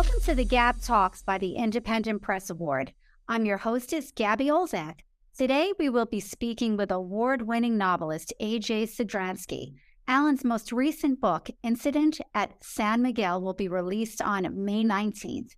[0.00, 2.94] Welcome to the Gab Talks by the Independent Press Award.
[3.28, 5.00] I'm your hostess, Gabby Olzak.
[5.36, 8.86] Today, we will be speaking with award winning novelist A.J.
[8.86, 9.74] Sidransky.
[10.08, 15.50] Alan's most recent book, Incident at San Miguel, will be released on May 19th.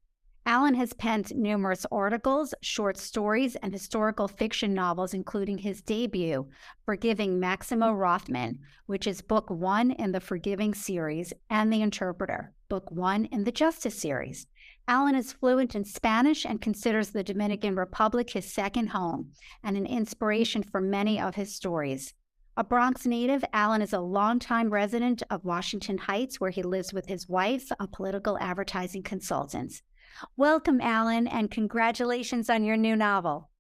[0.45, 6.49] Alan has penned numerous articles, short stories, and historical fiction novels, including his debut,
[6.85, 12.91] Forgiving Maximo Rothman, which is book one in the Forgiving series, and The Interpreter, book
[12.91, 14.47] one in the Justice series.
[14.89, 19.85] Alan is fluent in Spanish and considers the Dominican Republic his second home and an
[19.85, 22.15] inspiration for many of his stories.
[22.57, 27.05] A Bronx native, Alan is a longtime resident of Washington Heights, where he lives with
[27.05, 29.75] his wife, a political advertising consultant.
[30.39, 33.51] Welcome, Alan, and congratulations on your new novel.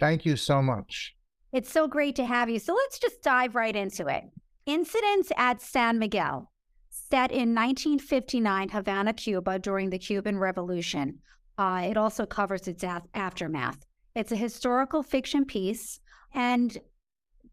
[0.00, 1.14] Thank you so much.
[1.52, 2.58] It's so great to have you.
[2.58, 4.24] So let's just dive right into it.
[4.66, 6.50] Incidents at San Miguel,
[7.10, 11.18] set in 1959 Havana, Cuba during the Cuban Revolution.
[11.58, 12.84] Uh, it also covers its
[13.14, 13.84] aftermath.
[14.14, 16.00] It's a historical fiction piece,
[16.34, 16.76] and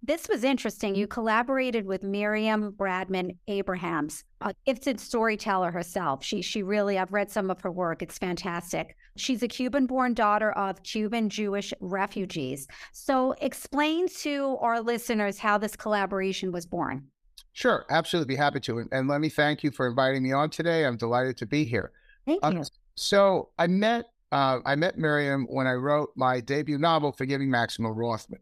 [0.04, 0.96] this was interesting.
[0.96, 6.24] You collaborated with Miriam Bradman Abrahams, a gifted storyteller herself.
[6.24, 8.02] She she really I've read some of her work.
[8.02, 8.96] It's fantastic.
[9.18, 12.68] She's a Cuban-born daughter of Cuban Jewish refugees.
[12.94, 17.08] So explain to our listeners how this collaboration was born.
[17.54, 18.80] Sure, absolutely be happy to.
[18.80, 20.86] And, and let me thank you for inviting me on today.
[20.86, 21.92] I'm delighted to be here.
[22.26, 22.64] Thank you.
[22.96, 27.90] so I met uh, I met Miriam when I wrote my debut novel, Forgiving Maximo
[27.90, 28.40] Rothman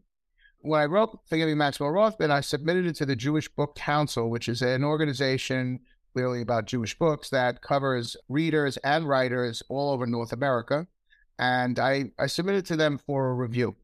[0.62, 4.48] when I wrote Forgiving Maximo Rothman, I submitted it to the Jewish Book Council, which
[4.48, 5.80] is an organization
[6.12, 10.86] clearly about Jewish books that covers readers and writers all over North America.
[11.38, 13.76] And I, I submitted to them for a review.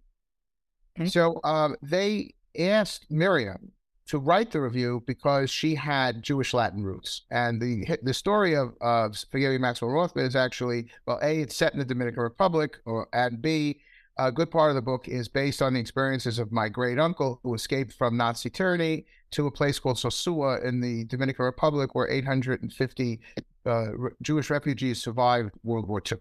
[0.98, 1.08] Okay.
[1.08, 3.72] So um, they asked Miriam
[4.08, 7.22] to write the review because she had Jewish Latin roots.
[7.30, 11.72] And the the story of, of Forgiving Maximo Rothman is actually, well, A, it's set
[11.72, 13.80] in the Dominican Republic, or and B,
[14.18, 17.40] a good part of the book is based on the experiences of my great uncle
[17.42, 22.08] who escaped from Nazi tyranny to a place called Sosua in the Dominican Republic, where
[22.08, 23.20] 850
[23.66, 23.86] uh,
[24.22, 26.18] Jewish refugees survived World War II.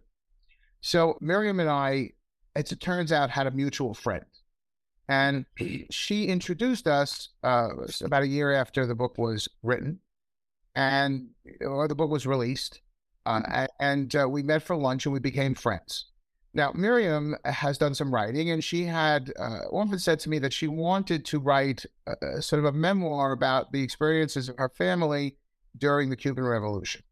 [0.82, 2.12] So Miriam and I,
[2.56, 4.26] it turns out, had a mutual friend.
[5.08, 5.46] And
[5.92, 7.70] she introduced us uh,
[8.04, 10.00] about a year after the book was written
[10.76, 11.30] and
[11.62, 12.82] or the book was released.
[13.26, 16.06] Uh, and uh, we met for lunch and we became friends.
[16.54, 20.54] Now, Miriam has done some writing, and she had uh, often said to me that
[20.54, 24.70] she wanted to write a, a sort of a memoir about the experiences of her
[24.70, 25.36] family
[25.78, 27.04] during the Cuban Revolution.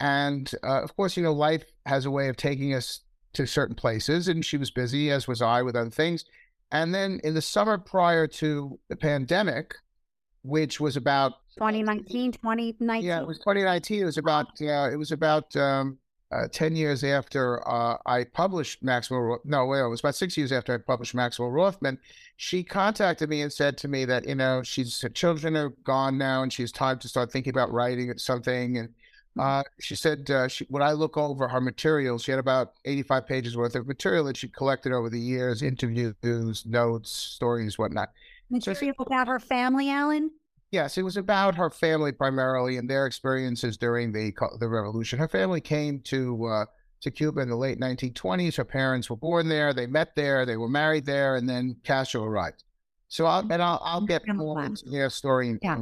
[0.00, 3.02] And uh, of course, you know, life has a way of taking us
[3.34, 6.24] to certain places, and she was busy, as was I, with other things.
[6.72, 9.74] And then in the summer prior to the pandemic,
[10.42, 13.06] which was about 2019, 2019.
[13.06, 14.00] Yeah, it was 2019.
[14.00, 15.98] It was about, yeah, it was about um,
[16.32, 20.50] uh, 10 years after uh, I published Maxwell, no, wait, it was about six years
[20.50, 21.98] after I published Maximo Rothman,
[22.38, 26.16] she contacted me and said to me that, you know, she's, her children are gone
[26.16, 28.78] now and she's time to start thinking about writing something.
[28.78, 28.88] And.
[29.38, 33.26] Uh, she said, uh, she, when I look over her material, she had about 85
[33.26, 38.10] pages worth of material that she collected over the years, interviews, notes, stories, whatnot.
[38.50, 40.30] Material so, about her family, Alan?
[40.70, 45.18] Yes, it was about her family primarily and their experiences during the the revolution.
[45.18, 46.64] Her family came to uh,
[47.02, 48.56] to Cuba in the late 1920s.
[48.56, 49.74] Her parents were born there.
[49.74, 50.46] They met there.
[50.46, 52.64] They were married there, and then Castro arrived.
[53.08, 55.58] So I'll and I'll, I'll get more into their story.
[55.60, 55.76] Yeah.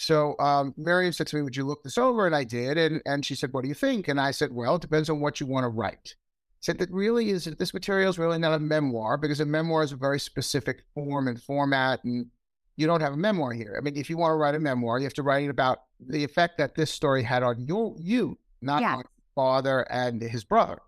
[0.00, 2.78] So um, Miriam said to me, "Would you look this over?" And I did.
[2.78, 5.20] And and she said, "What do you think?" And I said, "Well, it depends on
[5.20, 6.14] what you want to write."
[6.60, 9.92] said that really is this material is really not a memoir because a memoir is
[9.92, 12.26] a very specific form and format and
[12.76, 13.76] you don't have a memoir here.
[13.76, 15.82] I mean, if you want to write a memoir, you have to write it about
[16.00, 18.96] the effect that this story had on your you, not yeah.
[18.96, 19.04] on
[19.34, 20.78] father and his brother.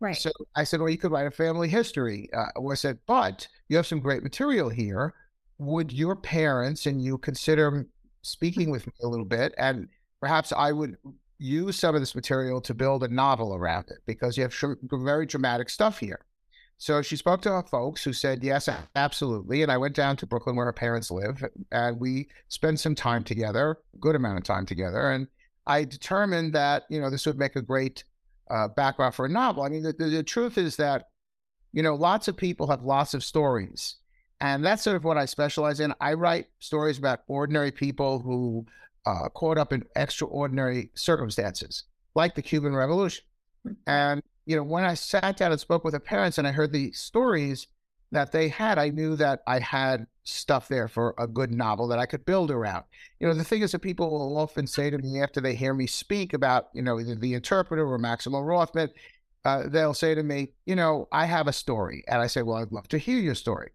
[0.00, 0.16] Right.
[0.16, 2.28] So I said, well, you could write a family history.
[2.36, 5.14] Uh, I said, but you have some great material here.
[5.58, 7.86] Would your parents and you consider
[8.24, 9.88] speaking with me a little bit, and
[10.20, 10.96] perhaps I would
[11.38, 14.54] use some of this material to build a novel around it because you have
[14.92, 16.24] very dramatic stuff here.
[16.78, 19.62] So she spoke to her folks who said, yes, absolutely.
[19.62, 23.22] And I went down to Brooklyn where her parents live and we spent some time
[23.22, 25.10] together, good amount of time together.
[25.12, 25.28] And
[25.66, 28.04] I determined that, you know, this would make a great
[28.50, 29.62] uh, background for a novel.
[29.62, 31.08] I mean, the, the, the truth is that,
[31.72, 33.96] you know, lots of people have lots of stories.
[34.40, 35.94] And that's sort of what I specialize in.
[36.00, 38.66] I write stories about ordinary people who
[39.06, 41.84] uh, caught up in extraordinary circumstances,
[42.14, 43.24] like the Cuban Revolution.
[43.64, 43.72] Hmm.
[43.86, 46.72] And you know, when I sat down and spoke with the parents and I heard
[46.72, 47.66] the stories
[48.12, 51.98] that they had, I knew that I had stuff there for a good novel that
[51.98, 52.84] I could build around.
[53.20, 55.74] You know, the thing is that people will often say to me after they hear
[55.74, 58.90] me speak about, you know, either the interpreter or Maximo Rothman,
[59.44, 62.04] uh, they'll say to me, you know, I have a story.
[62.08, 63.70] And I say, well, I'd love to hear your story.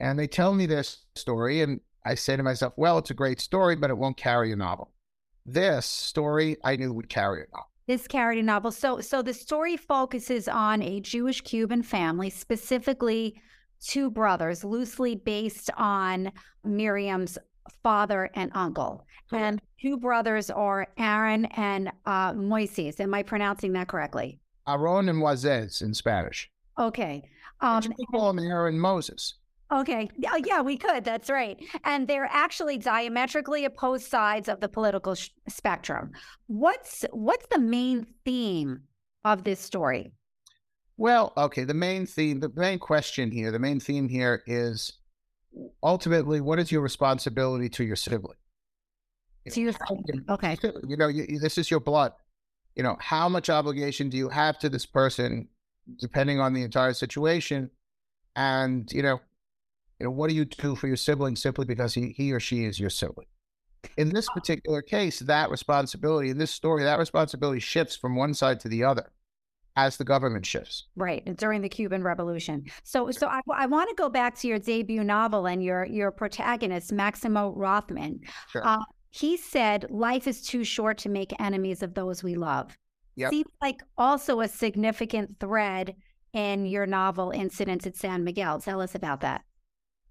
[0.00, 0.84] And they tell me their
[1.16, 1.62] story.
[1.62, 4.56] And I say to myself, well, it's a great story, but it won't carry a
[4.56, 4.92] novel.
[5.44, 7.70] This story I knew would carry a novel.
[7.86, 8.70] This carried a novel.
[8.70, 13.40] So, so the story focuses on a Jewish Cuban family, specifically
[13.80, 16.30] two brothers, loosely based on
[16.64, 17.38] Miriam's
[17.82, 19.06] father and uncle.
[19.32, 23.00] And two brothers are Aaron and uh, Moises.
[23.00, 24.38] Am I pronouncing that correctly?
[24.66, 26.50] Aaron and Moises in Spanish.
[26.78, 27.22] Okay.
[27.60, 29.34] Um, call him Aaron Moses.
[29.70, 30.08] Okay.
[30.16, 31.04] Yeah, we could.
[31.04, 31.58] That's right.
[31.84, 36.12] And they're actually diametrically opposed sides of the political sh- spectrum.
[36.46, 38.82] What's what's the main theme
[39.24, 40.12] of this story?
[40.96, 44.94] Well, okay, the main theme, the main question here, the main theme here is
[45.82, 48.36] ultimately what is your responsibility to your sibling?
[49.50, 50.24] to your sibling.
[50.28, 50.56] Okay.
[50.86, 52.12] You know, you, this is your blood.
[52.74, 55.48] You know, how much obligation do you have to this person
[55.98, 57.70] depending on the entire situation?
[58.36, 59.20] And, you know,
[59.98, 62.64] you know, what do you do for your sibling simply because he, he or she
[62.64, 63.26] is your sibling?
[63.96, 68.60] In this particular case, that responsibility, in this story, that responsibility shifts from one side
[68.60, 69.12] to the other
[69.76, 70.86] as the government shifts.
[70.96, 72.64] Right during the Cuban Revolution.
[72.82, 76.10] So, so I, I want to go back to your debut novel and your your
[76.10, 78.20] protagonist Maximo Rothman.
[78.50, 78.66] Sure.
[78.66, 82.76] Uh, he said, "Life is too short to make enemies of those we love."
[83.14, 83.30] Yep.
[83.30, 85.94] Seems like also a significant thread
[86.32, 88.60] in your novel Incidents at San Miguel.
[88.60, 89.42] Tell us about that.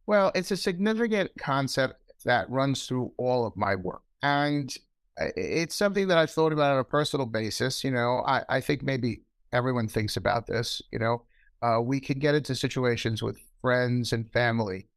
[0.07, 4.01] Well, it's a significant concept that runs through all of my work.
[4.23, 4.73] And
[5.17, 7.83] it's something that I've thought about on a personal basis.
[7.83, 10.81] You know, I, I think maybe everyone thinks about this.
[10.91, 11.23] You know,
[11.61, 14.87] uh, we can get into situations with friends and family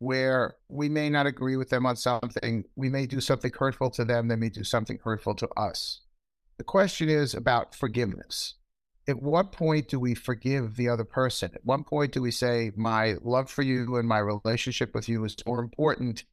[0.00, 2.64] where we may not agree with them on something.
[2.76, 4.28] We may do something hurtful to them.
[4.28, 6.00] They may do something hurtful to us.
[6.56, 8.54] The question is about forgiveness
[9.08, 11.50] at what point do we forgive the other person?
[11.54, 15.24] At what point do we say, my love for you and my relationship with you
[15.24, 16.24] is more important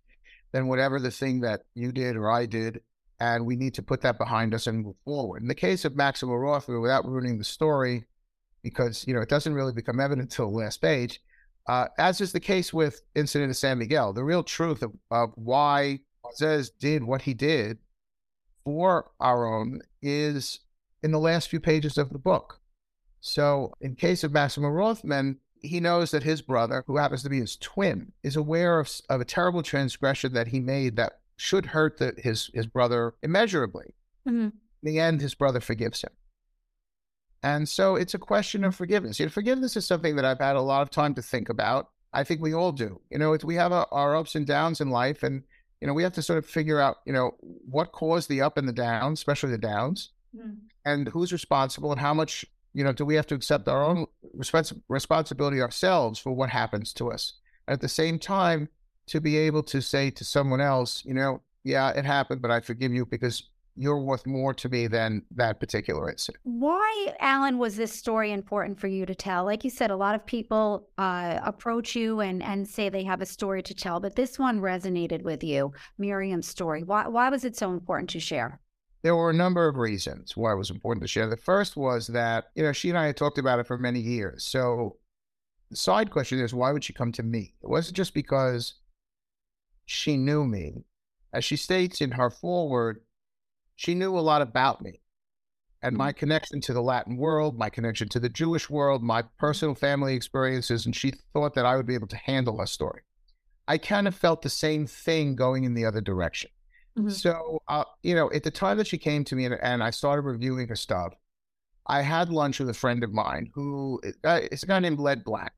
[0.52, 2.82] than whatever the thing that you did or I did?
[3.22, 5.42] And we need to put that behind us and move forward.
[5.42, 8.04] In the case of Maximo Rothman, without ruining the story,
[8.62, 11.22] because you know it doesn't really become evident until the last page,
[11.70, 15.32] uh, as is the case with Incident of San Miguel, the real truth of, of
[15.36, 17.78] why Moises did what he did
[18.66, 20.60] for Aaron is
[21.02, 22.60] in the last few pages of the book.
[23.28, 27.40] So, in case of Maximo Rothman, he knows that his brother, who happens to be
[27.40, 31.98] his twin, is aware of, of a terrible transgression that he made that should hurt
[31.98, 33.96] the, his his brother immeasurably.
[34.28, 34.50] Mm-hmm.
[34.50, 36.12] In the end, his brother forgives him.
[37.42, 39.20] And so it's a question of forgiveness.
[39.20, 41.90] You know, forgiveness is something that I've had a lot of time to think about.
[42.14, 43.02] I think we all do.
[43.10, 45.42] You know, we have a, our ups and downs in life, and
[45.82, 48.60] you know, we have to sort of figure out, you know, what caused the up
[48.60, 50.54] and the down, especially the downs, mm-hmm.
[50.86, 52.46] and who's responsible and how much
[52.76, 54.06] you know, do we have to accept our own
[54.38, 57.34] respons- responsibility ourselves for what happens to us?
[57.70, 58.68] At the same time,
[59.08, 62.60] to be able to say to someone else, you know, yeah, it happened, but I
[62.60, 66.42] forgive you because you're worth more to me than that particular incident.
[66.44, 69.46] Why, Alan, was this story important for you to tell?
[69.46, 73.22] Like you said, a lot of people uh, approach you and, and say they have
[73.22, 76.84] a story to tell, but this one resonated with you, Miriam's story.
[76.84, 78.60] Why, why was it so important to share?
[79.06, 81.30] There were a number of reasons why it was important to share.
[81.30, 84.00] The first was that, you know, she and I had talked about it for many
[84.00, 84.44] years.
[84.44, 84.98] So
[85.70, 87.54] the side question is, why would she come to me?
[87.62, 88.74] It wasn't just because
[89.86, 90.86] she knew me.
[91.32, 93.02] As she states in her foreword,
[93.76, 95.02] she knew a lot about me
[95.84, 96.18] and my mm-hmm.
[96.18, 100.84] connection to the Latin world, my connection to the Jewish world, my personal family experiences,
[100.84, 103.02] and she thought that I would be able to handle her story.
[103.68, 106.50] I kind of felt the same thing going in the other direction.
[106.98, 107.10] Mm-hmm.
[107.10, 109.90] So, uh, you know, at the time that she came to me and, and, I
[109.90, 111.14] started reviewing her stuff,
[111.88, 115.24] I had lunch with a friend of mine who uh, is a guy named Led
[115.24, 115.54] Black.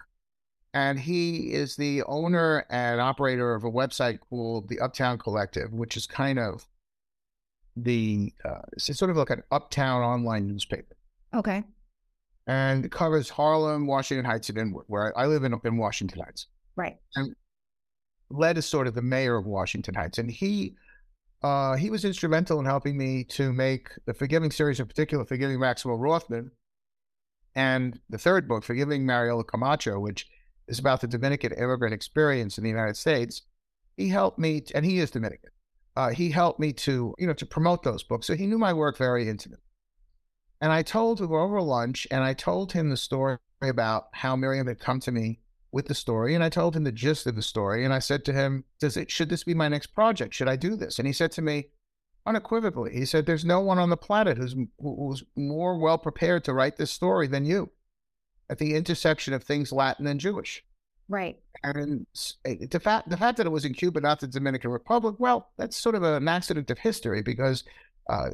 [0.73, 5.95] And he is the owner and operator of a website called the Uptown Collective, which
[5.95, 6.67] is kind of
[7.75, 10.95] the, uh, it's sort of like an uptown online newspaper.
[11.33, 11.63] Okay.
[12.47, 16.21] And it covers Harlem, Washington Heights, and Inwood, where I, I live in, in Washington
[16.21, 16.47] Heights.
[16.75, 16.97] Right.
[17.15, 17.35] And
[18.29, 20.17] Led is sort of the mayor of Washington Heights.
[20.17, 20.75] And he,
[21.43, 25.59] uh, he was instrumental in helping me to make the Forgiving series, in particular, Forgiving
[25.59, 26.51] Maximo Rothman,
[27.55, 30.27] and the third book, Forgiving Mariela Camacho, which
[30.67, 33.43] is about the Dominican immigrant experience in the United States.
[33.95, 35.51] He helped me, and he is Dominican.
[35.95, 38.27] Uh, he helped me to, you know, to promote those books.
[38.27, 39.63] So he knew my work very intimately.
[40.61, 44.67] And I told him over lunch, and I told him the story about how Miriam
[44.67, 45.39] had come to me
[45.77, 47.85] with the story and I told him the gist of the story.
[47.85, 50.33] And I said to him, Does it should this be my next project?
[50.33, 50.97] Should I do this?
[50.97, 51.67] And he said to me,
[52.25, 56.53] unequivocally, he said, There's no one on the planet who's who's more well prepared to
[56.53, 57.69] write this story than you
[58.49, 60.65] at the intersection of things Latin and Jewish.
[61.09, 61.37] Right.
[61.63, 62.07] And
[62.43, 65.77] the fact the fact that it was in Cuba, not the Dominican Republic, well, that's
[65.77, 67.63] sort of an accident of history because
[68.09, 68.29] uh,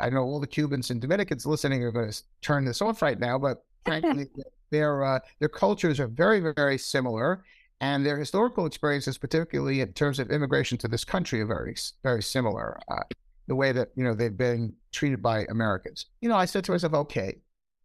[0.00, 3.20] I know all the Cubans and Dominicans listening are going to turn this off right
[3.20, 4.28] now, but frankly,
[4.70, 7.44] their uh, their cultures are very very similar,
[7.80, 12.22] and their historical experiences, particularly in terms of immigration to this country, are very very
[12.22, 12.78] similar.
[12.88, 13.02] Uh,
[13.48, 16.06] the way that you know they've been treated by Americans.
[16.20, 17.38] You know, I said to myself, okay,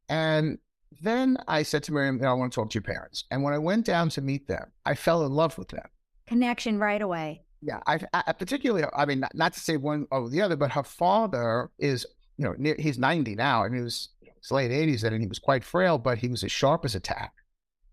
[0.10, 0.58] and
[1.02, 3.24] then I said to Miriam, I want to talk to your parents.
[3.32, 5.88] And when I went down to meet them, I fell in love with them.
[6.28, 7.44] Connection right away.
[7.62, 10.72] Yeah, I, I particularly, I mean, not, not, to say one over the other, but
[10.72, 12.06] her father is,
[12.38, 13.64] you know, near, he's 90 now.
[13.64, 14.10] I mean, he was
[14.42, 17.00] his late 80s and he was quite frail, but he was as sharp as a
[17.00, 17.34] tack.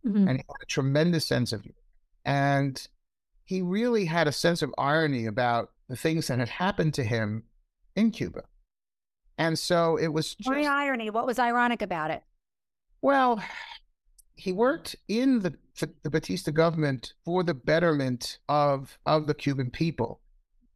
[0.06, 0.28] Mm-hmm.
[0.28, 1.76] And he had a tremendous sense of humor.
[2.24, 2.86] And
[3.44, 7.44] he really had a sense of irony about the things that had happened to him
[7.96, 8.42] in Cuba.
[9.38, 11.10] And so it was just, Why irony?
[11.10, 12.22] What was ironic about it?
[13.00, 13.42] Well,
[14.34, 15.54] he worked in the
[16.02, 20.20] the Batista government for the betterment of of the Cuban people,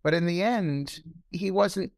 [0.02, 1.00] but in the end,
[1.30, 1.92] he wasn't.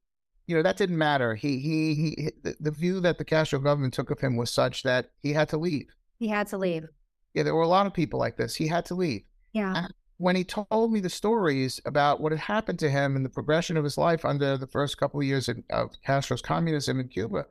[0.46, 1.34] You know that didn't matter.
[1.34, 2.30] He he he.
[2.42, 5.48] The, the view that the Castro government took of him was such that he had
[5.50, 5.86] to leave.
[6.18, 6.86] He had to leave.
[7.32, 8.54] Yeah, there were a lot of people like this.
[8.54, 9.22] He had to leave.
[9.52, 9.74] Yeah.
[9.76, 13.30] And when he told me the stories about what had happened to him and the
[13.30, 17.08] progression of his life under the first couple of years of, of Castro's communism in
[17.08, 17.46] Cuba,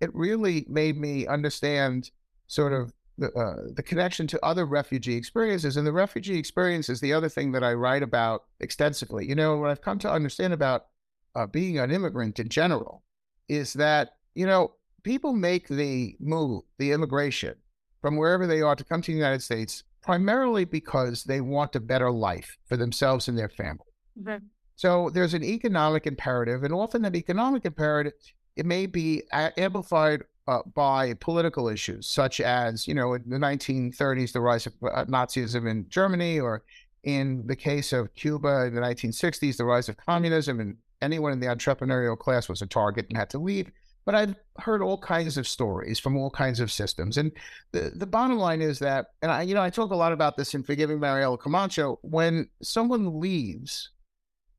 [0.00, 2.10] it really made me understand
[2.46, 5.76] sort of the, uh, the connection to other refugee experiences.
[5.76, 9.28] And the refugee experience is the other thing that I write about extensively.
[9.28, 10.86] You know, what I've come to understand about
[11.34, 13.02] uh, being an immigrant in general
[13.48, 17.54] is that, you know, people make the move, the immigration
[18.00, 21.80] from wherever they are to come to the United States primarily because they want a
[21.80, 23.84] better life for themselves and their family.
[24.20, 24.44] Mm-hmm.
[24.76, 28.12] So there's an economic imperative, and often that economic imperative
[28.56, 34.32] it may be amplified uh, by political issues, such as, you know, in the 1930s,
[34.32, 36.64] the rise of uh, Nazism in Germany, or
[37.04, 41.40] in the case of Cuba in the 1960s, the rise of communism, and anyone in
[41.40, 43.70] the entrepreneurial class was a target and had to leave.
[44.04, 47.18] But I've heard all kinds of stories from all kinds of systems.
[47.18, 47.30] And
[47.72, 50.36] the, the bottom line is that, and I, you know, I talk a lot about
[50.36, 53.90] this in Forgiving Mariela Camacho, when someone leaves,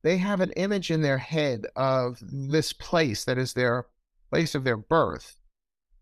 [0.02, 3.86] they have an image in their head of this place that is their
[4.30, 5.40] place of their birth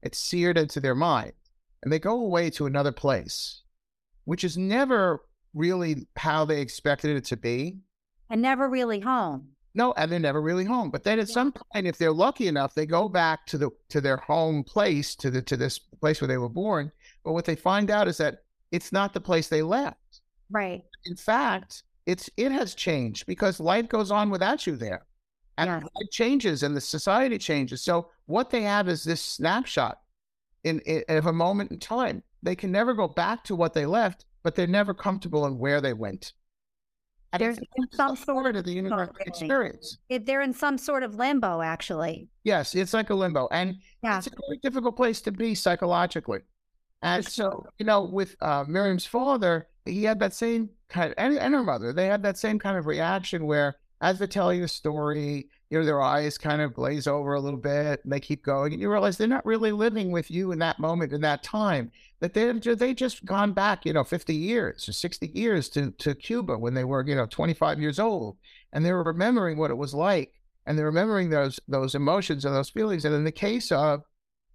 [0.03, 1.33] it's seared into their mind.
[1.83, 3.63] And they go away to another place,
[4.25, 5.23] which is never
[5.55, 7.79] really how they expected it to be.
[8.31, 9.49] And never really home.
[9.75, 10.91] No, and they're never really home.
[10.91, 11.35] But then at yeah.
[11.35, 15.15] some point, if they're lucky enough, they go back to the to their home place,
[15.17, 16.91] to the to this place where they were born.
[17.25, 20.21] But what they find out is that it's not the place they left.
[20.51, 20.83] Right.
[21.05, 25.05] In fact, it's it has changed because life goes on without you there
[25.59, 25.89] and yeah.
[25.97, 27.83] it changes and the society changes.
[27.83, 29.99] So what they have is this snapshot
[30.65, 32.23] in, in of a moment in time.
[32.43, 35.81] They can never go back to what they left, but they're never comfortable in where
[35.81, 36.33] they went.
[37.33, 37.59] And There's
[37.93, 39.99] some sort of the universal experience.
[40.09, 42.29] If they're in some sort of limbo, actually.
[42.45, 44.19] Yes, it's like a limbo, and yeah.
[44.19, 46.41] it's a very difficult place to be psychologically.
[47.03, 51.39] And so, you know, with uh, Miriam's father, he had that same kind of, and,
[51.39, 54.69] and her mother, they had that same kind of reaction where as they're telling the
[54.69, 58.43] story, you know, their eyes kind of glaze over a little bit and they keep
[58.43, 58.73] going.
[58.73, 61.93] And you realize they're not really living with you in that moment, in that time,
[62.21, 66.15] that they they just gone back, you know, 50 years or 60 years to, to
[66.15, 68.39] Cuba when they were, you know, 25 years old.
[68.73, 70.33] And they were remembering what it was like.
[70.67, 73.05] And they're remembering those those emotions and those feelings.
[73.05, 74.03] And in the case of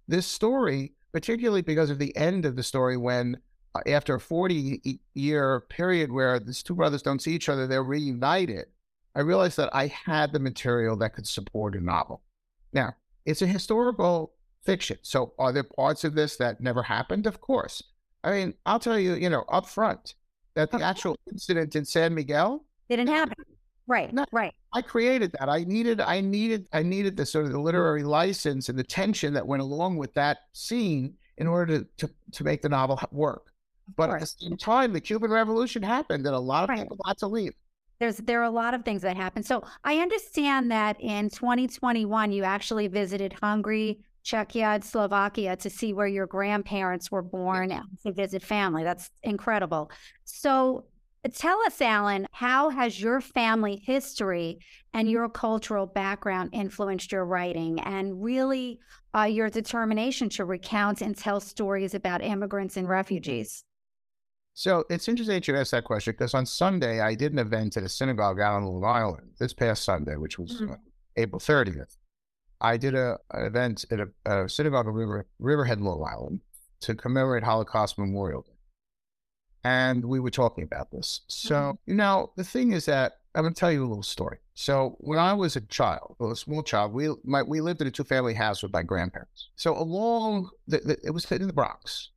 [0.08, 3.38] this story, particularly because of the end of the story when
[3.74, 7.84] uh, after a 40 year period where these two brothers don't see each other, they're
[7.84, 8.66] reunited
[9.14, 12.22] I realized that I had the material that could support a novel.
[12.72, 12.94] Now,
[13.24, 14.32] it's a historical
[14.64, 14.98] fiction.
[15.02, 17.26] So are there parts of this that never happened?
[17.26, 17.82] Of course.
[18.24, 20.14] I mean, I'll tell you, you know, up front
[20.54, 23.44] that the actual incident in San Miguel didn't happen.
[23.86, 24.12] Right.
[24.12, 24.54] No, right.
[24.72, 25.48] I created that.
[25.48, 29.34] I needed, I needed, I needed the sort of the literary license and the tension
[29.34, 33.52] that went along with that scene in order to to, to make the novel work.
[33.96, 36.78] But at the same time, the Cuban Revolution happened, and a lot of right.
[36.80, 37.52] people had to leave.
[37.98, 39.42] There's there are a lot of things that happen.
[39.42, 45.92] So I understand that in 2021 you actually visited Hungary, Czechia, and Slovakia to see
[45.92, 48.82] where your grandparents were born and to visit family.
[48.84, 49.90] That's incredible.
[50.24, 50.84] So
[51.32, 54.58] tell us, Alan, how has your family history
[54.92, 58.78] and your cultural background influenced your writing and really
[59.16, 63.64] uh, your determination to recount and tell stories about immigrants and refugees?
[64.54, 67.76] So it's interesting that you asked that question because on Sunday I did an event
[67.76, 70.72] at a synagogue out on Long Island this past Sunday, which was mm-hmm.
[70.72, 70.76] uh,
[71.16, 71.96] April 30th.
[72.60, 76.40] I did a, an event at a, a synagogue in River, Riverhead, Long Island
[76.80, 78.52] to commemorate Holocaust Memorial Day.
[79.64, 81.22] And we were talking about this.
[81.26, 81.90] So, mm-hmm.
[81.90, 84.38] you know, the thing is that I'm going to tell you a little story.
[84.54, 87.88] So when I was a child, well, a small child, we my, we lived in
[87.88, 89.48] a two family house with my grandparents.
[89.56, 92.10] So along, the, the, it was in the Bronx,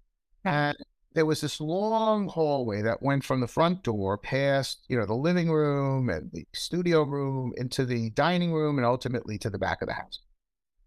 [0.45, 0.77] and
[1.17, 5.15] there was this long hallway that went from the front door past, you know, the
[5.15, 9.81] living room and the studio room into the dining room and ultimately to the back
[9.81, 10.19] of the house.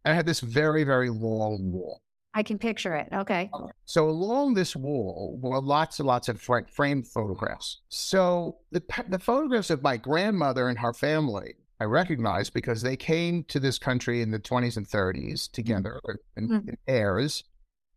[0.04, 2.00] And it had this very, very long wall.
[2.32, 3.08] I can picture it.
[3.12, 3.50] Okay.
[3.86, 7.80] So along this wall were lots and lots of framed photographs.
[7.88, 13.42] So the the photographs of my grandmother and her family I recognize because they came
[13.48, 16.52] to this country in the 20s and 30s together mm-hmm.
[16.52, 17.42] in, in pairs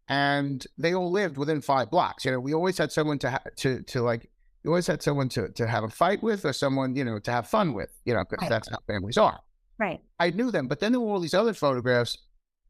[0.08, 2.26] and they all lived within five blocks.
[2.26, 4.30] You know, we always had someone to ha- to to like.
[4.64, 7.32] You always had someone to to have a fight with, or someone you know to
[7.32, 7.90] have fun with.
[8.06, 8.50] You know, because right.
[8.50, 9.40] that's how families are.
[9.80, 10.02] Right.
[10.20, 12.18] I knew them, but then there were all these other photographs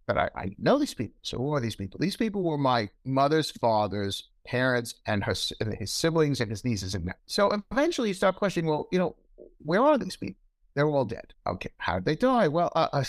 [0.08, 1.18] that I, I know these people.
[1.22, 2.00] So who are these people?
[2.00, 5.34] These people were my mother's father's parents and her
[5.78, 7.22] his siblings and his nieces and nephews.
[7.28, 9.16] So eventually you start questioning, well, you know,
[9.60, 10.40] where are these people?
[10.76, 11.34] They're all dead.
[11.48, 12.48] Okay, how did they die?
[12.48, 13.06] Well, uh, a,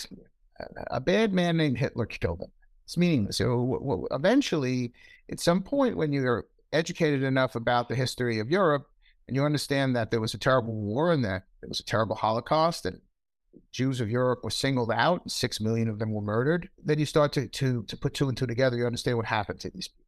[0.91, 2.51] a bad man named Hitler killed them.
[2.85, 3.39] It's meaningless.
[3.39, 4.93] So eventually,
[5.31, 8.89] at some point, when you're educated enough about the history of Europe
[9.27, 12.17] and you understand that there was a terrible war and that there was a terrible
[12.17, 13.01] Holocaust and
[13.71, 17.07] Jews of Europe were singled out, and six million of them were murdered, then you
[17.07, 18.77] start to, to, to put two and two together.
[18.77, 20.07] You understand what happened to these people.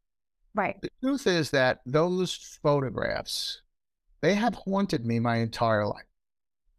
[0.55, 0.81] Right.
[0.81, 3.63] The truth is that those photographs,
[4.21, 6.07] they have haunted me my entire life.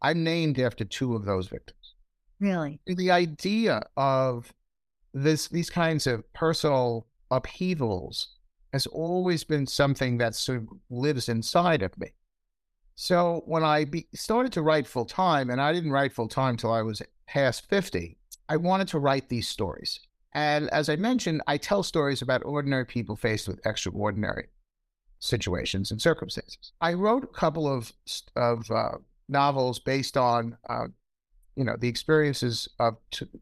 [0.02, 1.94] I'm named after two of those victims.
[2.40, 2.80] Really?
[2.86, 4.52] The idea of
[5.14, 8.36] this these kinds of personal upheavals
[8.72, 12.12] has always been something that sort of lives inside of me.
[12.94, 16.56] So when I be, started to write full time, and I didn't write full time
[16.56, 20.00] till I was past 50, I wanted to write these stories.
[20.32, 24.48] And as I mentioned, I tell stories about ordinary people faced with extraordinary
[25.20, 26.72] situations and circumstances.
[26.80, 27.92] I wrote a couple of
[28.36, 30.86] of uh, novels based on, uh,
[31.56, 32.96] you know, the experiences of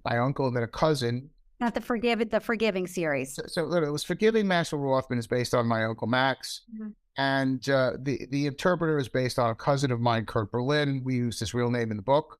[0.05, 3.35] my uncle and then a cousin not the forgive the forgiving series.
[3.35, 6.91] So, so it was forgiving Maximo Rothman is based on my uncle Max, mm-hmm.
[7.17, 11.03] and uh, the the interpreter is based on a cousin of mine, Kurt Berlin.
[11.05, 12.39] We use his real name in the book,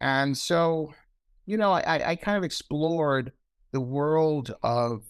[0.00, 0.92] and so
[1.48, 3.32] you know, I, I kind of explored
[3.72, 5.02] the world of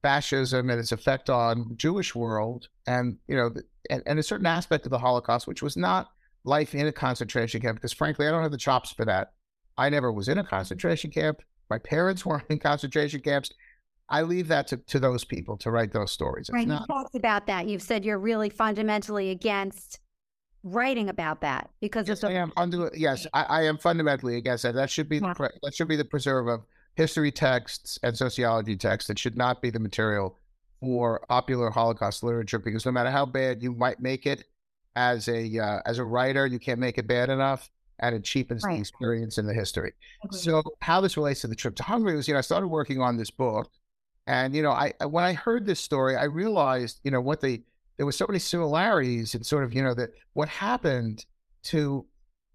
[0.00, 3.50] fascism and its effect on Jewish world, and you know,
[3.90, 6.08] and, and a certain aspect of the Holocaust, which was not
[6.44, 9.32] life in a concentration camp, because frankly, I don't have the chops for that.
[9.76, 11.42] I never was in a concentration camp.
[11.74, 13.50] My parents weren't in concentration camps.
[14.08, 16.48] I leave that to, to those people to write those stories.
[16.48, 16.68] It's right.
[16.68, 16.82] Not...
[16.82, 17.66] You talked about that.
[17.66, 19.98] You've said you're really fundamentally against
[20.62, 22.36] writing about that because yes, of the...
[22.36, 24.74] I am under, yes, I, I, am fundamentally against that.
[24.74, 25.34] That should be yeah.
[25.34, 26.60] the, that should be the preserve of
[26.94, 29.10] history texts and sociology texts.
[29.10, 30.38] It should not be the material
[30.80, 34.44] for popular Holocaust literature because no matter how bad you might make it
[34.94, 37.68] as a uh, as a writer, you can't make it bad enough
[38.00, 38.74] and it cheapens right.
[38.74, 39.92] the experience and the history.
[40.26, 40.36] Okay.
[40.36, 43.00] So how this relates to the trip to Hungary was, you know, I started working
[43.00, 43.70] on this book,
[44.26, 47.62] and you know, I when I heard this story, I realized, you know, what the
[47.96, 51.24] there were so many similarities and sort of, you know, that what happened
[51.64, 52.04] to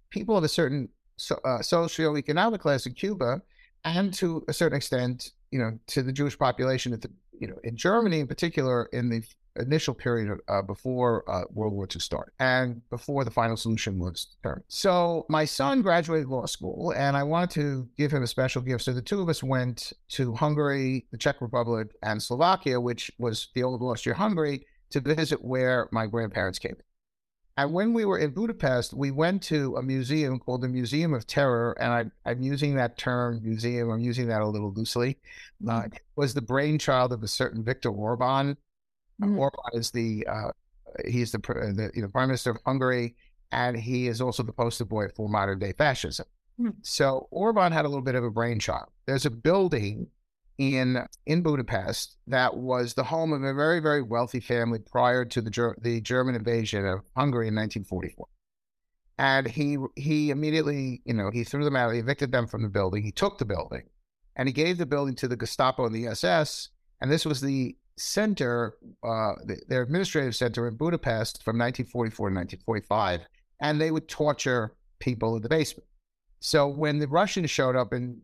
[0.10, 3.42] people of a certain so, uh, socioeconomic class in Cuba,
[3.86, 7.58] and to a certain extent, you know, to the Jewish population at the, you know,
[7.64, 9.24] in Germany in particular in the
[9.56, 14.28] initial period uh, before uh, World War II started and before the final solution was
[14.36, 14.66] determined.
[14.68, 18.84] So my son graduated law school and I wanted to give him a special gift.
[18.84, 23.50] So the two of us went to Hungary, the Czech Republic, and Slovakia, which was
[23.54, 26.76] the old Austria-Hungary, to visit where my grandparents came.
[27.60, 31.28] And when we were in Budapest, we went to a museum called the Museum of
[31.28, 31.76] Terror.
[31.78, 35.18] And I, am using that term, museum, I'm using that a little loosely.
[35.68, 38.56] Uh, it was the brainchild of a certain Viktor Orban,
[39.22, 39.40] Mm-hmm.
[39.40, 40.52] Orban is the uh,
[41.08, 43.16] he's the, the you know prime minister of Hungary,
[43.52, 46.26] and he is also the poster boy for modern day fascism.
[46.60, 46.72] Mm-hmm.
[46.82, 48.90] So Orban had a little bit of a brainchild.
[49.06, 50.08] There's a building
[50.58, 55.42] in in Budapest that was the home of a very very wealthy family prior to
[55.42, 58.28] the the German invasion of Hungary in 1944.
[59.18, 61.94] And he he immediately you know he threw them out.
[61.94, 63.04] He evicted them from the building.
[63.04, 63.84] He took the building,
[64.36, 66.70] and he gave the building to the Gestapo and the SS.
[67.02, 69.34] And this was the center, uh,
[69.68, 73.22] their administrative center in Budapest from 1944 to 1945,
[73.62, 75.88] and they would torture people in the basement.
[76.40, 78.20] So when the Russians showed up in,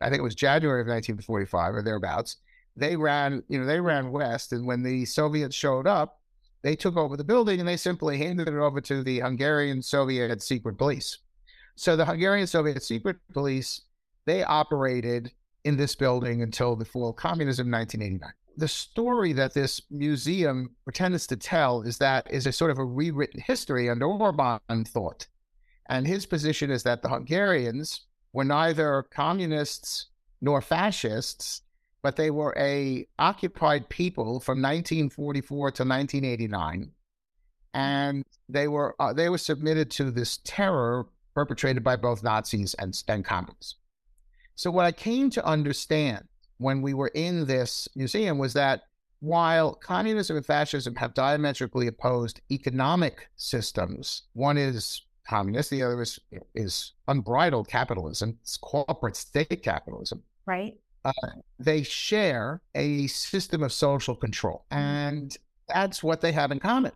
[0.00, 2.36] I think it was January of 1945 or thereabouts,
[2.76, 6.20] they ran, you know, they ran west, and when the Soviets showed up,
[6.62, 10.42] they took over the building and they simply handed it over to the Hungarian Soviet
[10.42, 11.18] secret police.
[11.76, 13.82] So the Hungarian Soviet secret police,
[14.26, 15.32] they operated
[15.64, 18.32] in this building until the fall of communism in 1989.
[18.60, 22.84] The story that this museum pretends to tell is that is a sort of a
[22.84, 25.28] rewritten history under Orban thought.
[25.88, 28.02] And his position is that the Hungarians
[28.34, 30.08] were neither communists
[30.42, 31.62] nor fascists,
[32.02, 36.90] but they were a occupied people from 1944 to 1989,
[37.72, 43.02] and they were uh, they were submitted to this terror perpetrated by both Nazis and,
[43.08, 43.76] and communists.
[44.54, 46.28] So what I came to understand
[46.60, 48.82] when we were in this museum was that
[49.20, 56.18] while communism and fascism have diametrically opposed economic systems, one is communist, the other is
[56.54, 60.22] is unbridled capitalism, it's corporate state capitalism.
[60.46, 61.12] Right uh,
[61.58, 64.82] they share a system of social control, mm-hmm.
[64.82, 65.36] and
[65.68, 66.92] that's what they have in common.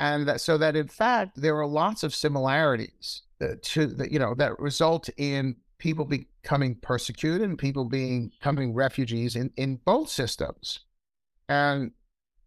[0.00, 4.18] And that, so that in fact there are lots of similarities uh, to the, you
[4.18, 10.08] know that result in people becoming persecuted and people being becoming refugees in in both
[10.08, 10.80] systems,
[11.48, 11.92] and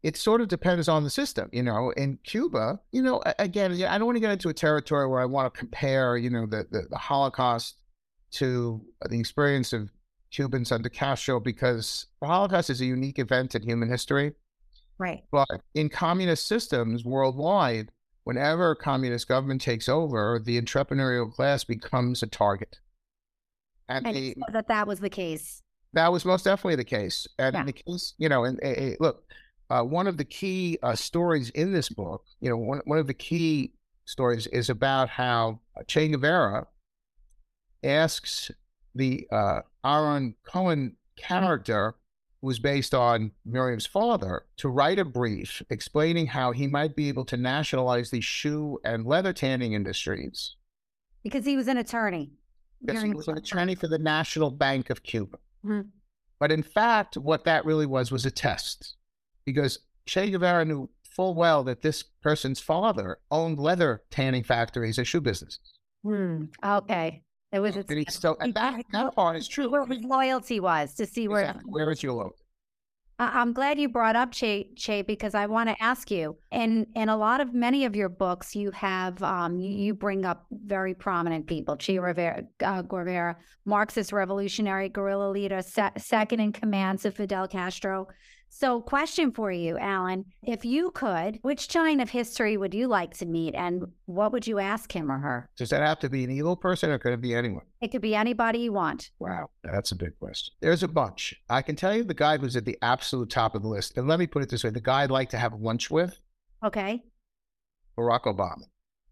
[0.03, 1.49] it sort of depends on the system.
[1.51, 5.07] You know, in Cuba, you know, again, I don't want to get into a territory
[5.07, 7.75] where I want to compare, you know, the, the, the Holocaust
[8.31, 9.91] to the experience of
[10.31, 14.33] Cubans under Castro because the Holocaust is a unique event in human history.
[14.97, 15.23] Right.
[15.31, 17.91] But in communist systems worldwide,
[18.23, 22.79] whenever a communist government takes over, the entrepreneurial class becomes a target.
[23.91, 25.61] And, and that that was the case.
[25.93, 27.27] That was most definitely the case.
[27.37, 27.63] And yeah.
[27.63, 29.23] the case, you know, and, and look,
[29.69, 33.07] uh, one of the key uh, stories in this book, you know, one, one of
[33.07, 33.73] the key
[34.05, 36.67] stories is about how Che Guevara
[37.83, 38.51] asks
[38.95, 41.95] the uh, Aaron Cohan character
[42.41, 47.25] was based on Miriam's father to write a brief explaining how he might be able
[47.25, 50.55] to nationalize the shoe and leather tanning industries.
[51.23, 52.31] Because he was an attorney.
[52.83, 55.37] Because he was an attorney for the National Bank of Cuba.
[55.65, 55.89] Mm-hmm.
[56.39, 58.95] But in fact, what that really was was a test.
[59.45, 65.05] Because Che Guevara knew full well that this person's father owned leather tanning factories and
[65.05, 65.59] shoe businesses.
[66.03, 66.45] Hmm.
[66.63, 67.21] Okay.
[67.51, 69.69] It was he still and that that part is true.
[69.69, 71.63] Where his loyalty was to see where exactly.
[71.65, 72.40] where is your loyalty.
[73.33, 76.37] I'm glad you brought up Che, che because I want to ask you.
[76.51, 80.25] In in a lot of many of your books, you have um, you, you bring
[80.25, 86.51] up very prominent people: Che Rivera, uh, Guevara, Marxist revolutionary guerrilla leader, se- second in
[86.51, 88.07] command to Fidel Castro.
[88.53, 90.25] So, question for you, Alan.
[90.43, 94.45] If you could, which giant of history would you like to meet and what would
[94.45, 95.49] you ask him or her?
[95.55, 97.63] Does that have to be an evil person or could it be anyone?
[97.79, 99.11] It could be anybody you want.
[99.19, 100.53] Wow, that's a big question.
[100.59, 101.33] There's a bunch.
[101.49, 103.97] I can tell you the guy who's at the absolute top of the list.
[103.97, 106.19] And let me put it this way the guy I'd like to have lunch with.
[106.63, 107.03] Okay.
[107.97, 108.65] Barack Obama.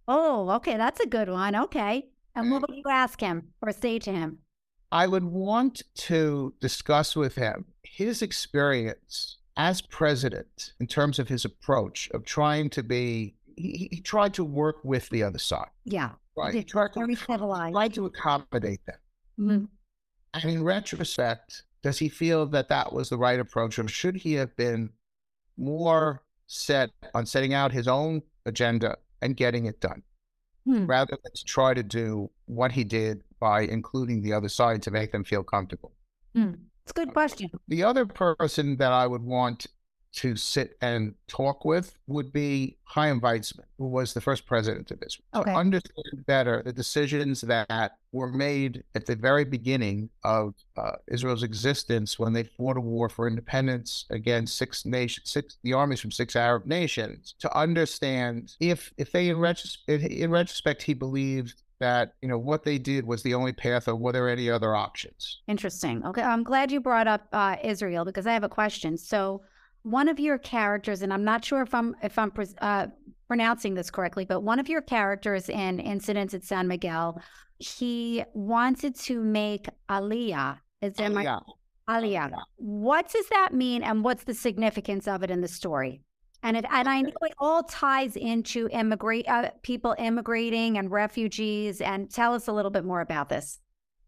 [0.06, 0.76] Oh, okay.
[0.76, 1.56] That's a good one.
[1.56, 2.10] Okay.
[2.36, 4.40] And what would you ask him or say to him?
[4.92, 11.46] I would want to discuss with him his experience as president in terms of his
[11.46, 15.70] approach of trying to be, he, he tried to work with the other side.
[15.84, 16.12] Yeah.
[16.36, 16.54] Right.
[16.54, 18.96] He tried to, tried to accommodate them.
[19.40, 19.66] Mm-hmm.
[20.34, 24.34] And in retrospect, does he feel that that was the right approach, or should he
[24.34, 24.92] have been
[25.58, 30.02] more set on setting out his own agenda and getting it done,
[30.66, 30.86] hmm.
[30.86, 34.92] rather than to try to do what he did by including the other side to
[34.92, 35.94] make them feel comfortable?
[36.36, 36.54] Hmm.
[36.84, 37.50] It's a good question.
[37.68, 39.68] The other person that I would want
[40.12, 45.02] to sit and talk with would be Chaim Weizmann, who was the first president of
[45.06, 45.26] Israel.
[45.36, 45.52] Okay.
[45.52, 51.44] To understand better the decisions that were made at the very beginning of uh, Israel's
[51.44, 56.12] existence when they fought a war for independence against six nations, six the armies from
[56.12, 57.36] six Arab nations.
[57.40, 62.64] To understand if if they in, retros- in retrospect he believed that you know what
[62.64, 66.44] they did was the only path or were there any other options interesting okay i'm
[66.44, 69.42] glad you brought up uh, israel because i have a question so
[69.84, 72.88] one of your characters, and I'm not sure if I'm if I'm uh,
[73.28, 77.22] pronouncing this correctly, but one of your characters in Incidents at San Miguel,
[77.58, 80.58] he wanted to make Aliyah.
[80.82, 81.40] Is there my
[81.90, 82.32] Aliyah?
[82.58, 86.02] What does that mean, and what's the significance of it in the story?
[86.42, 91.82] And it, and I know it all ties into immigrate uh, people immigrating and refugees.
[91.82, 93.60] And tell us a little bit more about this,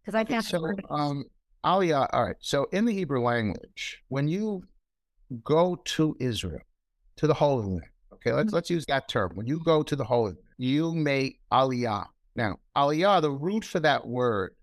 [0.02, 0.74] because I found so.
[0.90, 1.26] Um,
[1.66, 2.08] Aliyah.
[2.14, 2.36] All right.
[2.40, 4.64] So in the Hebrew language, when you
[5.44, 6.62] go to Israel,
[7.18, 7.82] to the Holy Land.
[8.14, 8.56] Okay, let's mm-hmm.
[8.56, 9.32] let's use that term.
[9.36, 12.06] When you go to the Holy Land, you make aliyah.
[12.36, 14.56] Now, aliyah, the root for that word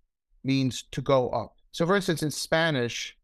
[0.45, 1.55] means to go up.
[1.73, 3.17] So, for instance, in Spanish,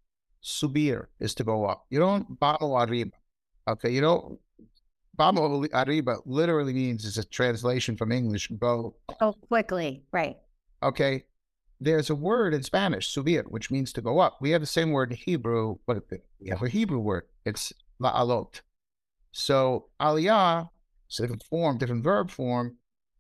[0.43, 1.85] subir is to go up.
[1.91, 3.13] You don't bajo arriba.
[3.67, 4.39] Okay, you don't
[5.17, 8.97] Vamos arriba literally means it's a translation from English, go.
[9.21, 10.03] Oh, quickly.
[10.13, 10.37] Right.
[10.83, 11.25] Okay.
[11.81, 14.39] There's a word in Spanish, subir, which means to go up.
[14.41, 16.03] We have the same word in Hebrew, but
[16.41, 17.25] we have a Hebrew word.
[17.45, 18.61] It's la'alot.
[19.33, 20.71] So aliyah,
[21.17, 22.77] different form, different verb form,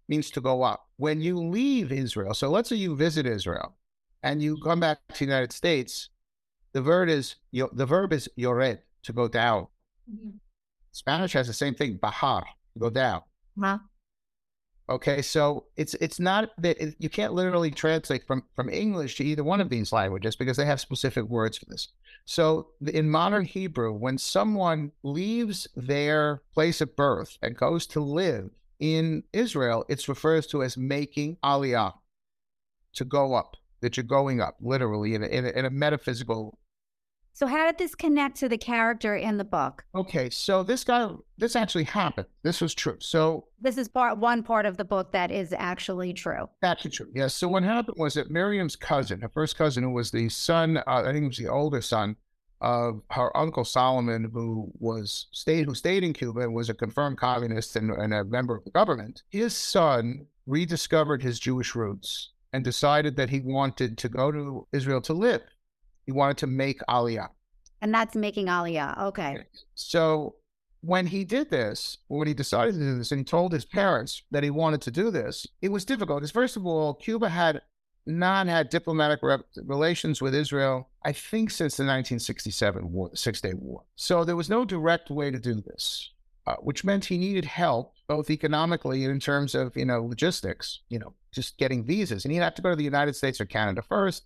[0.08, 0.88] means to go up.
[0.96, 3.76] When you leave Israel, so let's say you visit Israel
[4.22, 6.10] and you come back to the United States,
[6.72, 9.66] the verb is the verb is yored, to go down.
[10.10, 10.36] Mm-hmm.
[10.92, 12.44] Spanish has the same thing, bajar,
[12.78, 13.22] go down.
[13.60, 13.78] Huh?
[14.88, 19.24] Okay, so it's it's not that it, you can't literally translate from from English to
[19.24, 21.88] either one of these languages because they have specific words for this.
[22.26, 28.50] So in modern Hebrew, when someone leaves their place of birth and goes to live
[28.78, 31.94] in Israel, it's refers to as making aliyah,
[32.94, 36.58] to go up, that you're going up, literally in a, in a, in a metaphysical
[37.34, 39.84] so how did this connect to the character in the book?
[39.94, 42.28] Okay, so this guy, this actually happened.
[42.44, 42.96] This was true.
[43.00, 46.48] So this is part one part of the book that is actually true.
[46.62, 47.10] Actually true.
[47.12, 47.34] Yes.
[47.34, 50.82] So what happened was that Miriam's cousin, her first cousin, who was the son, uh,
[50.86, 52.14] I think it was the older son
[52.60, 57.18] of her uncle Solomon, who was stayed who stayed in Cuba and was a confirmed
[57.18, 59.24] communist and, and a member of the government.
[59.28, 65.00] His son rediscovered his Jewish roots and decided that he wanted to go to Israel
[65.00, 65.42] to live.
[66.06, 67.28] He wanted to make Aliyah.
[67.80, 68.98] And that's making Aliyah.
[69.08, 69.44] Okay.
[69.74, 70.36] So
[70.80, 74.22] when he did this, when he decided to do this, and he told his parents
[74.30, 76.20] that he wanted to do this, it was difficult.
[76.20, 77.62] Because first of all, Cuba had
[78.06, 79.20] not had diplomatic
[79.64, 83.82] relations with Israel, I think, since the 1967 war, the Six Day War.
[83.96, 86.10] So there was no direct way to do this,
[86.46, 90.80] uh, which meant he needed help both economically and in terms of you know logistics,
[90.90, 93.46] you know, just getting visas, and he'd have to go to the United States or
[93.46, 94.24] Canada first.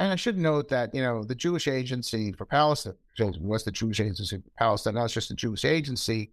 [0.00, 4.00] And I should note that, you know, the Jewish Agency for Palestine was the Jewish
[4.00, 6.32] Agency for Palestine, not just the Jewish Agency.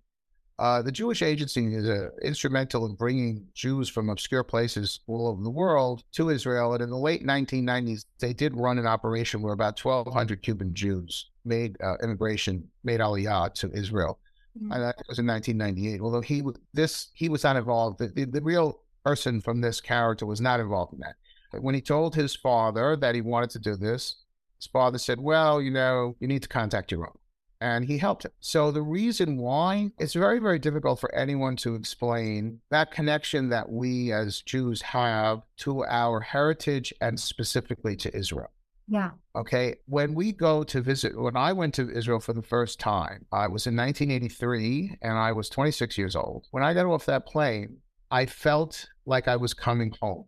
[0.58, 5.44] Uh, the Jewish Agency is uh, instrumental in bringing Jews from obscure places all over
[5.44, 6.76] the world to Israel.
[6.76, 11.30] And in the late 1990s, they did run an operation where about 1,200 Cuban Jews
[11.44, 14.18] made uh, immigration, made aliyah to Israel.
[14.58, 14.72] Mm-hmm.
[14.72, 16.00] And that was in 1998.
[16.00, 16.42] Although he
[16.74, 18.00] this he was not involved.
[18.00, 21.18] The, the, the real person from this character was not involved in that.
[21.52, 24.18] When he told his father that he wanted to do this,
[24.58, 27.18] his father said, Well, you know, you need to contact your own.
[27.60, 28.32] And he helped him.
[28.40, 33.72] So the reason why it's very, very difficult for anyone to explain that connection that
[33.72, 38.52] we as Jews have to our heritage and specifically to Israel.
[38.88, 39.12] Yeah.
[39.36, 39.76] Okay.
[39.88, 43.48] When we go to visit, when I went to Israel for the first time, I
[43.48, 46.46] was in 1983 and I was 26 years old.
[46.52, 47.78] When I got off that plane,
[48.10, 50.26] I felt like I was coming home.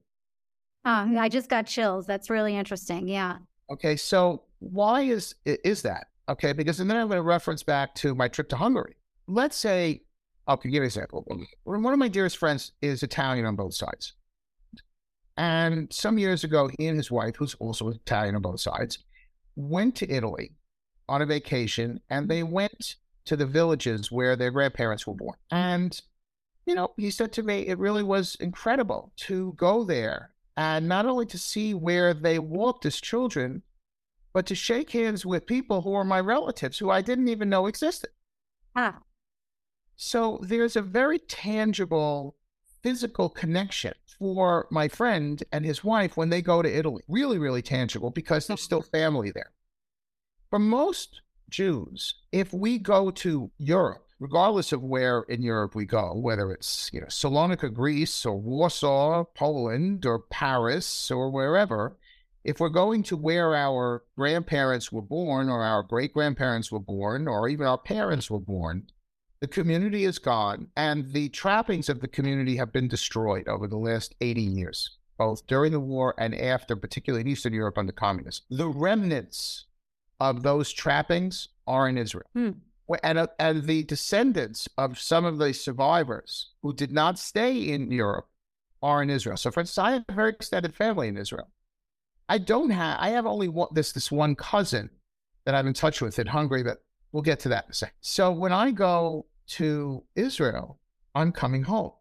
[0.85, 2.05] Uh, I just got chills.
[2.05, 3.07] That's really interesting.
[3.07, 3.37] Yeah.
[3.71, 6.07] Okay, so why is is that?
[6.27, 8.95] Okay, because and then I'm going to reference back to my trip to Hungary.
[9.27, 10.01] Let's say,
[10.47, 11.25] I'll give you an example.
[11.63, 14.13] One of my dearest friends is Italian on both sides.
[15.37, 18.99] And some years ago, he and his wife, who's also Italian on both sides,
[19.55, 20.51] went to Italy
[21.07, 25.37] on a vacation and they went to the villages where their grandparents were born.
[25.51, 25.99] And,
[26.65, 31.05] you know, he said to me, it really was incredible to go there and not
[31.05, 33.63] only to see where they walked as children,
[34.33, 37.65] but to shake hands with people who are my relatives who I didn't even know
[37.65, 38.09] existed.
[38.75, 38.99] Ah.
[39.95, 42.35] So there's a very tangible
[42.83, 47.03] physical connection for my friend and his wife when they go to Italy.
[47.07, 49.53] Really, really tangible because there's still family there.
[50.49, 56.13] For most Jews, if we go to Europe, regardless of where in Europe we go,
[56.15, 61.97] whether it's you know Salonika, Greece, or Warsaw, Poland, or Paris, or wherever,
[62.43, 67.27] if we're going to where our grandparents were born, or our great grandparents were born,
[67.27, 68.87] or even our parents were born,
[69.39, 73.77] the community is gone, and the trappings of the community have been destroyed over the
[73.77, 78.45] last 80 years, both during the war and after, particularly in Eastern Europe under communists.
[78.49, 79.65] The remnants
[80.19, 82.25] of those trappings are in Israel.
[82.33, 82.51] Hmm
[83.03, 87.91] and, uh, and the descendants of some of the survivors who did not stay in
[87.91, 88.27] Europe
[88.81, 89.37] are in Israel.
[89.37, 91.49] So, for instance, I have a very extended family in Israel.
[92.27, 94.89] I don't have, I have only one, this, this one cousin
[95.45, 97.95] that I'm in touch with in Hungary, but we'll get to that in a second.
[98.01, 100.79] So, when I go to Israel,
[101.15, 101.91] I'm coming home.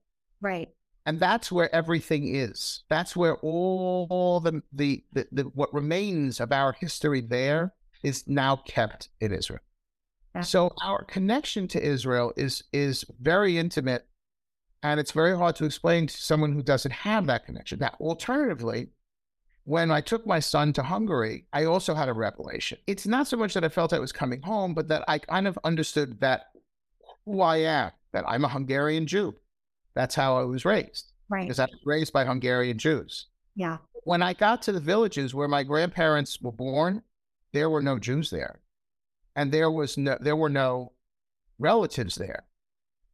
[0.40, 0.68] Right.
[1.06, 2.82] And that's where everything is.
[2.90, 7.72] That's where all the, the, the, the what remains of our history there
[8.02, 9.60] is now kept in Israel.
[10.42, 14.06] So our connection to Israel is is very intimate,
[14.82, 17.78] and it's very hard to explain to someone who doesn't have that connection.
[17.80, 18.88] Now, alternatively,
[19.64, 22.78] when I took my son to Hungary, I also had a revelation.
[22.86, 25.46] It's not so much that I felt I was coming home, but that I kind
[25.46, 26.46] of understood that
[27.26, 29.34] who I am, that I'm a Hungarian Jew.
[29.94, 31.12] That's how I was raised.
[31.28, 31.42] Right.
[31.42, 33.26] Because I was raised by Hungarian Jews.
[33.56, 33.78] Yeah.
[34.04, 37.02] When I got to the villages where my grandparents were born,
[37.52, 38.60] there were no Jews there.
[39.38, 40.94] And there was no there were no
[41.60, 42.42] relatives there.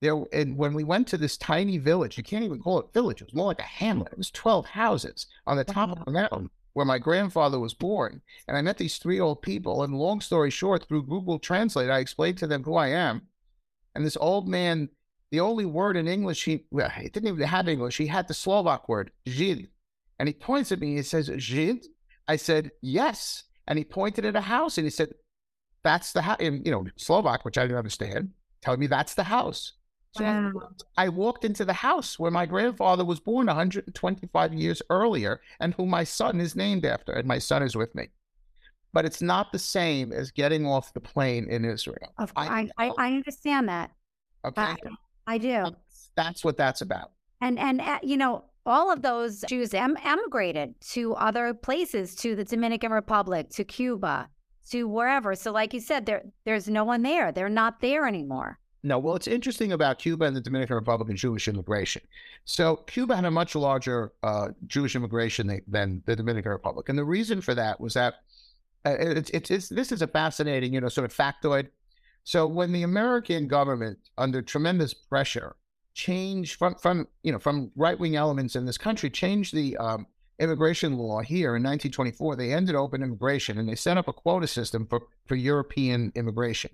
[0.01, 3.21] There and when we went to this tiny village, you can't even call it village,
[3.21, 4.13] it was more like a hamlet.
[4.13, 8.23] It was 12 houses on the top of a mountain where my grandfather was born.
[8.49, 9.83] And I met these three old people.
[9.83, 13.29] And long story short, through Google Translate, I explained to them who I am.
[13.95, 14.89] And this old man,
[15.31, 17.99] the only word in English he, well, he didn't even have English.
[17.99, 19.69] He had the Slovak word, Žid.
[20.19, 20.97] And he points at me.
[20.97, 21.87] He says, Žid?
[22.27, 23.45] I said, yes.
[23.67, 25.11] And he pointed at a house and he said,
[25.85, 26.39] that's the house.
[26.41, 28.31] In, you know, Slovak, which I didn't understand,
[28.63, 29.75] telling me that's the house.
[30.17, 30.53] So Wow.
[30.97, 35.87] I walked into the house where my grandfather was born 125 years earlier and who
[35.87, 37.13] my son is named after.
[37.13, 38.09] And my son is with me.
[38.93, 42.15] But it's not the same as getting off the plane in Israel.
[42.19, 43.07] Of I I, I.
[43.15, 43.91] Understand that.
[44.47, 44.63] Okay.
[44.63, 44.77] I,
[45.27, 45.65] I do.
[46.17, 47.11] That's what that's about.
[47.41, 52.37] And and uh, you know, all of those Jews em- emigrated to other places, to
[52.37, 54.29] the Dominican Republic, to Cuba,
[54.71, 55.35] to wherever.
[55.35, 57.33] So, like you said, there there's no one there.
[57.33, 58.59] They're not there anymore.
[58.83, 62.03] No, well, it's interesting about Cuba and the Dominican Republic and Jewish immigration.
[62.45, 67.05] So Cuba had a much larger uh, Jewish immigration than, the Dominican Republic, and the
[67.05, 68.17] reason for that was that
[68.85, 71.69] uh, it's, it's, it's this is a fascinating, you know, sort of factoid.
[72.25, 75.57] So when the American government, under tremendous pressure,
[75.95, 80.07] changed from from you know from right wing elements in this country, changed the um,
[80.39, 84.47] immigration law here in 1924, they ended open immigration and they set up a quota
[84.47, 86.71] system for for European immigration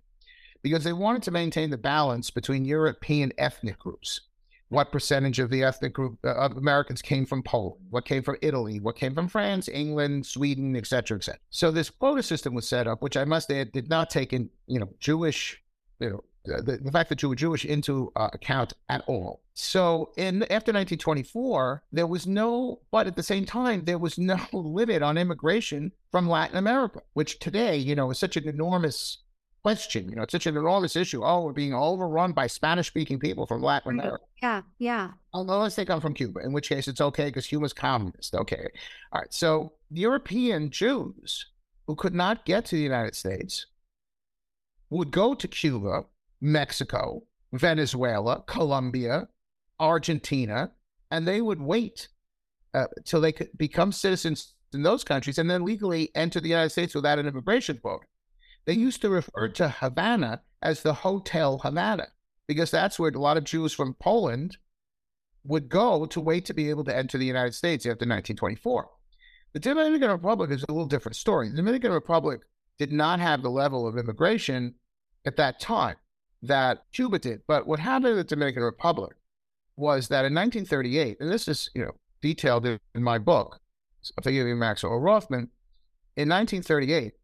[0.63, 4.21] because they wanted to maintain the balance between European ethnic groups.
[4.69, 7.87] What percentage of the ethnic group uh, of Americans came from Poland?
[7.91, 8.79] What came from Italy?
[8.79, 11.41] What came from France, England, Sweden, et cetera, et cetera.
[11.51, 14.49] So this quota system was set up, which I must add did not take in,
[14.69, 15.61] you know, Jewish,
[15.99, 19.43] you know, the, the fact that you were Jewish into uh, account at all.
[19.55, 24.39] So in after 1924, there was no, but at the same time, there was no
[24.53, 29.19] limit on immigration from Latin America, which today, you know, is such an enormous
[29.63, 30.09] question.
[30.09, 31.23] You know, it's such an enormous issue.
[31.25, 34.05] Oh, we're being overrun by Spanish speaking people from Latin Right.
[34.05, 34.25] America.
[34.43, 35.11] Yeah, yeah.
[35.35, 38.35] Unless they come from Cuba, in which case it's okay because Cuba's communist.
[38.35, 38.67] Okay.
[39.13, 39.33] All right.
[39.33, 41.47] So European Jews
[41.87, 43.67] who could not get to the United States
[44.91, 46.05] would go to Cuba,
[46.41, 47.23] Mexico,
[47.53, 49.29] Venezuela, Colombia,
[49.79, 50.73] Argentina,
[51.11, 52.09] and they would wait
[52.75, 56.71] uh, till they could become citizens in those countries and then legally enter the United
[56.71, 58.05] States without an immigration quota.
[58.67, 62.09] They used to refer to Havana as the Hotel Havana
[62.47, 64.59] because that's where a lot of Jews from Poland
[65.45, 68.89] would go to wait to be able to enter the United States after 1924.
[69.53, 71.49] The Dominican Republic is a little different story.
[71.49, 72.43] The Dominican Republic
[72.79, 74.75] did not have the level of immigration
[75.27, 75.97] at that time
[76.43, 77.43] that Cuba did.
[77.47, 79.17] But what happened in the Dominican Republic
[79.77, 83.61] was that in 1938, and this is you know detailed in, in my book,
[84.23, 85.49] Forgiving Maximo Rothman,
[86.17, 87.15] in 1938,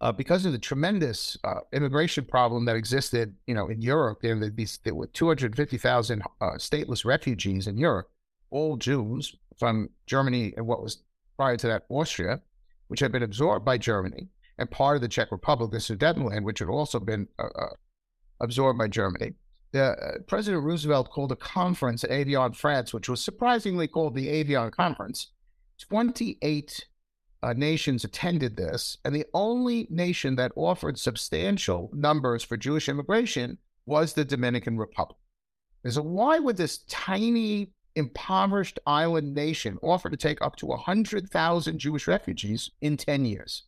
[0.00, 4.38] uh, because of the tremendous uh, immigration problem that existed, you know, in Europe, there,
[4.50, 8.10] these, there were 250,000 uh, stateless refugees in Europe,
[8.50, 11.02] all Jews from Germany and what was
[11.36, 12.40] prior to that Austria,
[12.88, 14.28] which had been absorbed by Germany,
[14.58, 17.68] and part of the Czech Republic, the Sudetenland, which had also been uh, uh,
[18.40, 19.34] absorbed by Germany.
[19.74, 19.94] Uh,
[20.28, 25.32] President Roosevelt called a conference at Evian, France, which was surprisingly called the Evian Conference.
[25.88, 26.86] 28
[27.42, 33.58] uh, nations attended this, and the only nation that offered substantial numbers for Jewish immigration
[33.84, 35.18] was the Dominican Republic.
[35.82, 41.78] And So, why would this tiny, impoverished island nation offer to take up to 100,000
[41.78, 43.64] Jewish refugees in 10 years?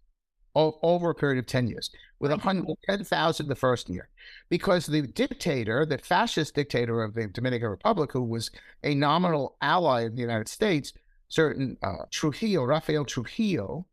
[0.55, 4.09] O- over a period of 10 years, with 110,000 the first year.
[4.48, 8.50] Because the dictator, the fascist dictator of the Dominican Republic, who was
[8.83, 10.92] a nominal ally of the United States,
[11.29, 13.87] certain uh, Trujillo, Rafael Trujillo,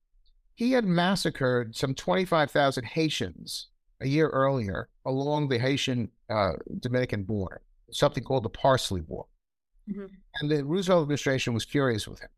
[0.55, 3.67] he had massacred some 25,000 Haitians
[4.01, 9.25] a year earlier along the Haitian uh, Dominican border, something called the Parsley War.
[9.89, 10.09] Mhm.
[10.35, 12.29] And the Roosevelt administration was furious with him.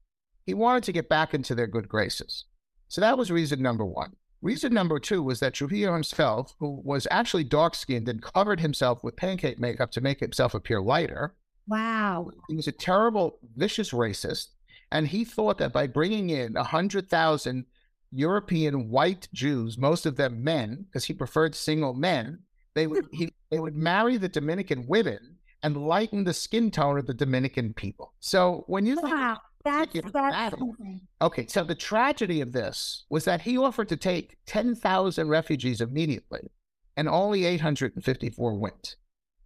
[0.45, 2.45] He wanted to get back into their good graces.
[2.87, 4.15] So that was reason number one.
[4.41, 9.03] Reason number two was that Trujillo himself, who was actually dark skinned and covered himself
[9.03, 11.35] with pancake makeup to make himself appear lighter,
[11.67, 12.29] Wow.
[12.47, 14.49] he was a terrible, vicious racist.
[14.91, 17.65] And he thought that by bringing in 100,000
[18.11, 22.39] European white Jews, most of them men, because he preferred single men,
[22.75, 27.07] they would, he, they would marry the Dominican women and lighten the skin tone of
[27.07, 28.13] the Dominican people.
[28.19, 29.39] So when you think Wow.
[29.65, 30.75] That's you that's battle.
[31.21, 36.51] Okay, so the tragedy of this was that he offered to take 10,000 refugees immediately,
[36.95, 38.95] and only 854 went.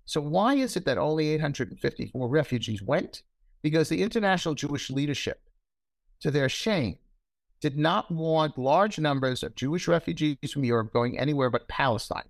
[0.03, 3.23] So why is it that only 854 refugees went?
[3.61, 5.41] Because the international Jewish leadership,
[6.19, 6.97] to their shame,
[7.61, 12.29] did not want large numbers of Jewish refugees from Europe going anywhere but Palestine,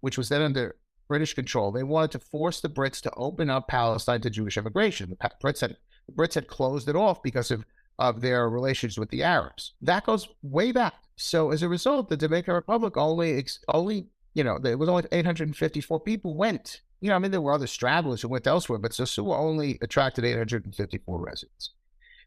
[0.00, 0.76] which was then under
[1.08, 1.70] British control.
[1.70, 5.10] They wanted to force the Brits to open up Palestine to Jewish immigration.
[5.10, 5.76] The Brits had
[6.10, 7.64] the Brits had closed it off because of
[7.98, 9.74] of their relations with the Arabs.
[9.82, 10.94] That goes way back.
[11.16, 16.00] So as a result, the Dominican Republic only only you know there was only 854
[16.00, 19.38] people went you know, I mean, there were other stragglers who went elsewhere, but Sosua
[19.38, 21.70] only attracted 854 residents.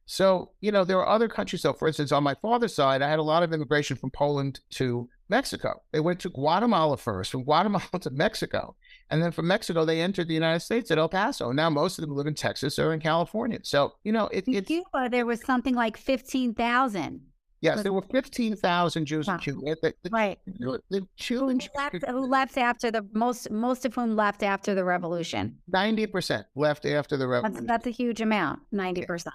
[0.05, 1.73] So, you know, there are other countries, though.
[1.73, 5.07] For instance, on my father's side, I had a lot of immigration from Poland to
[5.29, 5.81] Mexico.
[5.91, 8.75] They went to Guatemala first, from Guatemala to Mexico.
[9.09, 11.51] And then from Mexico, they entered the United States at El Paso.
[11.51, 13.59] Now most of them live in Texas or in California.
[13.63, 14.63] So, you know, it, in.
[14.63, 17.21] Cuba, there was something like 15,000.
[17.63, 19.75] Yes, there were 15,000 Jews in Cuba.
[19.81, 20.37] The, the, right.
[20.45, 24.83] The, the who left, who left, after the most, most of whom left after the
[24.83, 25.59] revolution.
[25.73, 27.65] 90% left after the revolution.
[27.65, 29.31] That's, that's a huge amount, 90%.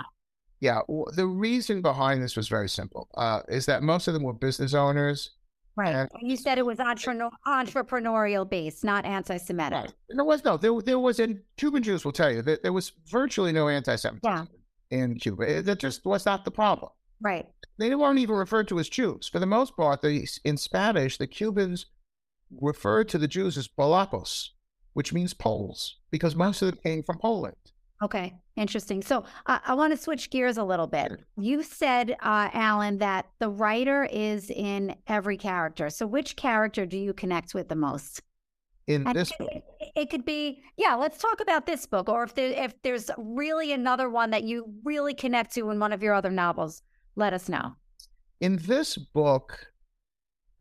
[0.61, 0.81] Yeah.
[0.89, 4.35] Well, the reason behind this was very simple uh, is that most of them were
[4.35, 5.31] business owners.
[5.79, 6.09] Right.
[6.21, 9.79] You said it was entre- entrepreneurial based, not anti Semitic.
[9.79, 9.93] Right.
[10.09, 12.93] There was no, there, there was, and Cuban Jews will tell you that there was
[13.07, 14.45] virtually no anti Semitism yeah.
[14.91, 15.63] in Cuba.
[15.63, 16.91] That just was not the problem.
[17.21, 17.47] Right.
[17.79, 19.29] They weren't even referred to as Jews.
[19.29, 21.87] For the most part, the, in Spanish, the Cubans
[22.61, 24.49] referred to the Jews as polacos,
[24.95, 27.55] which means Poles, because most of them came from Poland.
[28.03, 29.03] Okay, interesting.
[29.03, 31.13] So uh, I want to switch gears a little bit.
[31.37, 35.91] You said, uh, Alan, that the writer is in every character.
[35.91, 38.23] So which character do you connect with the most?
[38.87, 39.63] in and this it,
[39.97, 43.71] it, could be yeah let's talk about this book or if there if there's really
[43.71, 46.81] another one that you really connect to in one of your other novels
[47.19, 47.75] let us know.
[48.41, 49.73] In this book,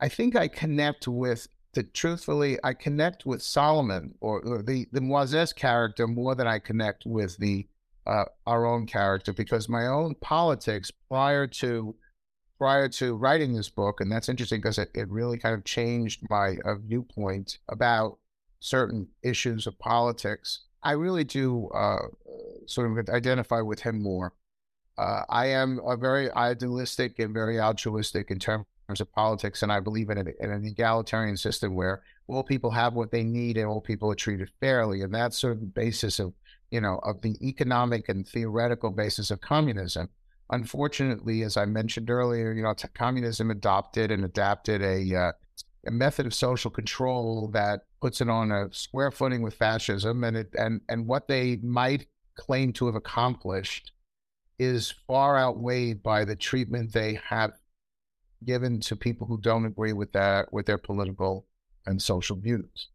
[0.01, 4.99] I think I connect with the truthfully, I connect with Solomon or, or the the
[4.99, 7.67] Moises character more than I connect with the
[8.07, 11.95] uh, Aaron character because my own politics prior to
[12.57, 16.21] prior to writing this book, and that's interesting because it, it really kind of changed
[16.27, 18.17] my uh, viewpoint about
[18.59, 20.61] certain issues of politics.
[20.81, 22.07] I really do uh,
[22.65, 24.33] sort of identify with him more.
[24.97, 28.65] Uh, I am a very idealistic and very altruistic in terms
[28.99, 33.11] of politics, and I believe in, in an egalitarian system where all people have what
[33.11, 36.33] they need and all people are treated fairly, and that's sort of the basis of
[36.71, 40.09] you know of the economic and theoretical basis of communism.
[40.49, 45.31] Unfortunately, as I mentioned earlier, you know, communism adopted and adapted a uh,
[45.85, 50.37] a method of social control that puts it on a square footing with fascism, and
[50.37, 53.91] it and and what they might claim to have accomplished
[54.59, 57.53] is far outweighed by the treatment they have
[58.45, 61.45] given to people who don't agree with that with their political
[61.85, 62.89] and social views.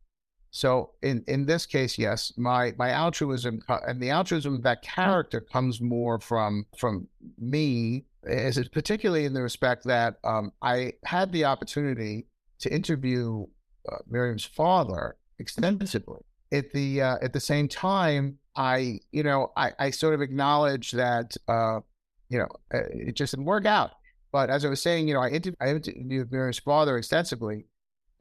[0.53, 5.41] So in in this case, yes, my my altruism and the altruism of that character
[5.41, 11.47] comes more from from me, is particularly in the respect that um, I had the
[11.47, 12.27] opportunity
[12.61, 13.47] to interview
[13.91, 16.21] uh, Miriam's father extensively.
[16.53, 20.93] At the uh, at the same time, I, you know, I, I sort of acknowledge
[20.93, 21.81] that, uh,
[22.29, 23.93] you know, uh, it just didn't work out.
[24.33, 27.67] But as I was saying, you know, I interviewed, I interviewed Miriam's father extensively,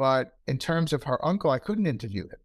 [0.01, 2.39] but in terms of her uncle, I couldn't interview him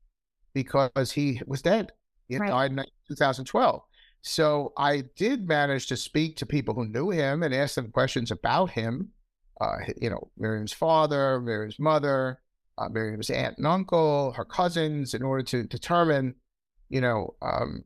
[0.52, 1.90] because he was dead.
[2.28, 2.50] He right.
[2.50, 3.80] died in 2012.
[4.20, 8.30] So I did manage to speak to people who knew him and ask them questions
[8.30, 9.09] about him.
[9.59, 12.40] Uh, you know, Miriam's father, Miriam's mother,
[12.76, 16.34] uh, Miriam's aunt and uncle, her cousins, in order to determine
[16.90, 17.84] you know, um,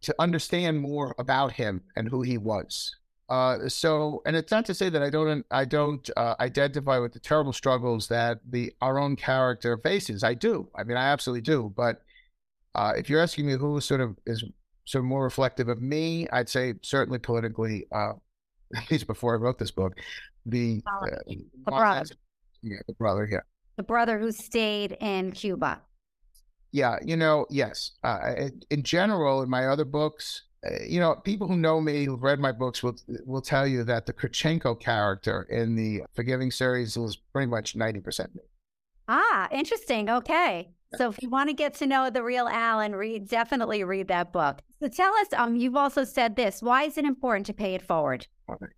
[0.00, 2.96] to understand more about him and who he was.
[3.32, 7.14] Uh, so, and it's not to say that I don't I don't uh, identify with
[7.14, 10.22] the terrible struggles that the Aaron character faces.
[10.22, 10.68] I do.
[10.76, 11.72] I mean, I absolutely do.
[11.74, 12.02] But
[12.74, 14.44] uh, if you're asking me who sort of is
[14.84, 17.86] sort of more reflective of me, I'd say certainly politically.
[17.90, 18.12] Uh,
[18.76, 19.98] at least before I wrote this book,
[20.44, 22.04] the, uh, the brother,
[22.62, 23.40] yeah, the brother, yeah,
[23.76, 25.80] the brother who stayed in Cuba.
[26.70, 27.92] Yeah, you know, yes.
[28.04, 30.42] Uh, in general, in my other books,
[30.86, 34.06] you know, people who know me, who've read my books, will will tell you that
[34.06, 38.42] the Kurchenko character in the Forgiving series was pretty much ninety percent me.
[39.08, 40.08] Ah, interesting.
[40.08, 44.08] Okay, so if you want to get to know the real Alan, read definitely read
[44.08, 44.60] that book.
[44.80, 46.62] So tell us, um, you've also said this.
[46.62, 48.26] Why is it important to pay it forward?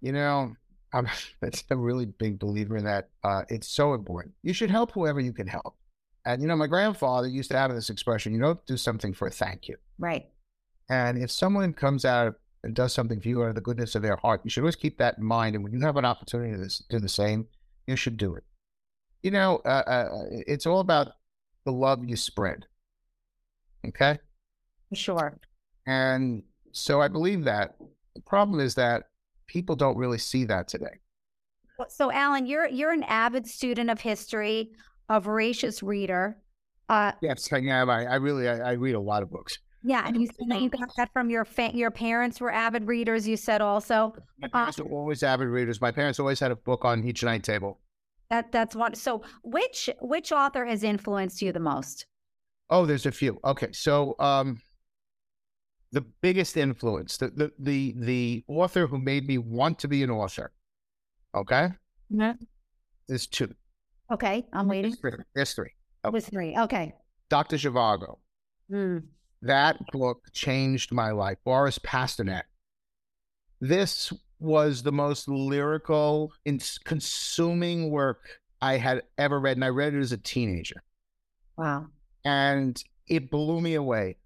[0.01, 0.55] You know,
[0.93, 1.09] I'm
[1.41, 3.09] that's a really big believer in that.
[3.22, 4.35] Uh, it's so important.
[4.43, 5.76] You should help whoever you can help.
[6.24, 9.28] And you know, my grandfather used to have this expression, you don't do something for
[9.28, 9.76] a thank you.
[9.99, 10.26] Right.
[10.89, 14.03] And if someone comes out and does something for you out of the goodness of
[14.03, 15.55] their heart, you should always keep that in mind.
[15.55, 17.47] And when you have an opportunity to do the same,
[17.87, 18.45] you should do it.
[19.22, 20.09] You know, uh, uh,
[20.47, 21.12] it's all about
[21.64, 22.66] the love you spread.
[23.87, 24.18] Okay.
[24.93, 25.39] Sure.
[25.87, 27.76] And so I believe that.
[28.14, 29.05] The problem is that
[29.47, 31.01] people don't really see that today.
[31.89, 34.70] So, Alan, you're you're an avid student of history,
[35.09, 36.37] a voracious reader.
[36.89, 37.91] Uh, yes, I am.
[37.91, 39.59] I, I really I, I, read a lot of books.
[39.87, 42.87] Yeah, and you said that you got that from your fa- your parents were avid
[42.87, 43.28] readers.
[43.28, 44.14] You said also.
[44.39, 45.78] My parents uh, were always avid readers.
[45.80, 47.80] My parents always had a book on each night table.
[48.30, 48.95] That that's one.
[48.95, 52.07] So, which which author has influenced you the most?
[52.70, 53.39] Oh, there's a few.
[53.45, 54.59] Okay, so um,
[55.93, 60.11] the biggest influence, the the the, the author who made me want to be an
[60.11, 60.51] author.
[61.35, 61.68] Okay.
[62.09, 62.35] Yeah.
[63.07, 63.55] There's two.
[64.11, 64.93] Okay, I'm waiting.
[64.93, 65.24] There's three.
[65.35, 65.70] There's three.
[66.07, 66.12] Okay.
[66.12, 66.57] There's three.
[66.57, 66.95] Okay.
[67.28, 67.57] Dr.
[67.57, 68.16] Zhivago.
[68.70, 69.03] Mm.
[69.45, 71.36] That book changed my life.
[71.45, 72.45] Boris Pasternak.
[73.61, 76.32] This was the most lyrical,
[76.84, 80.82] consuming work I had ever read, and I read it as a teenager.
[81.59, 81.88] Wow.
[82.24, 84.16] And it blew me away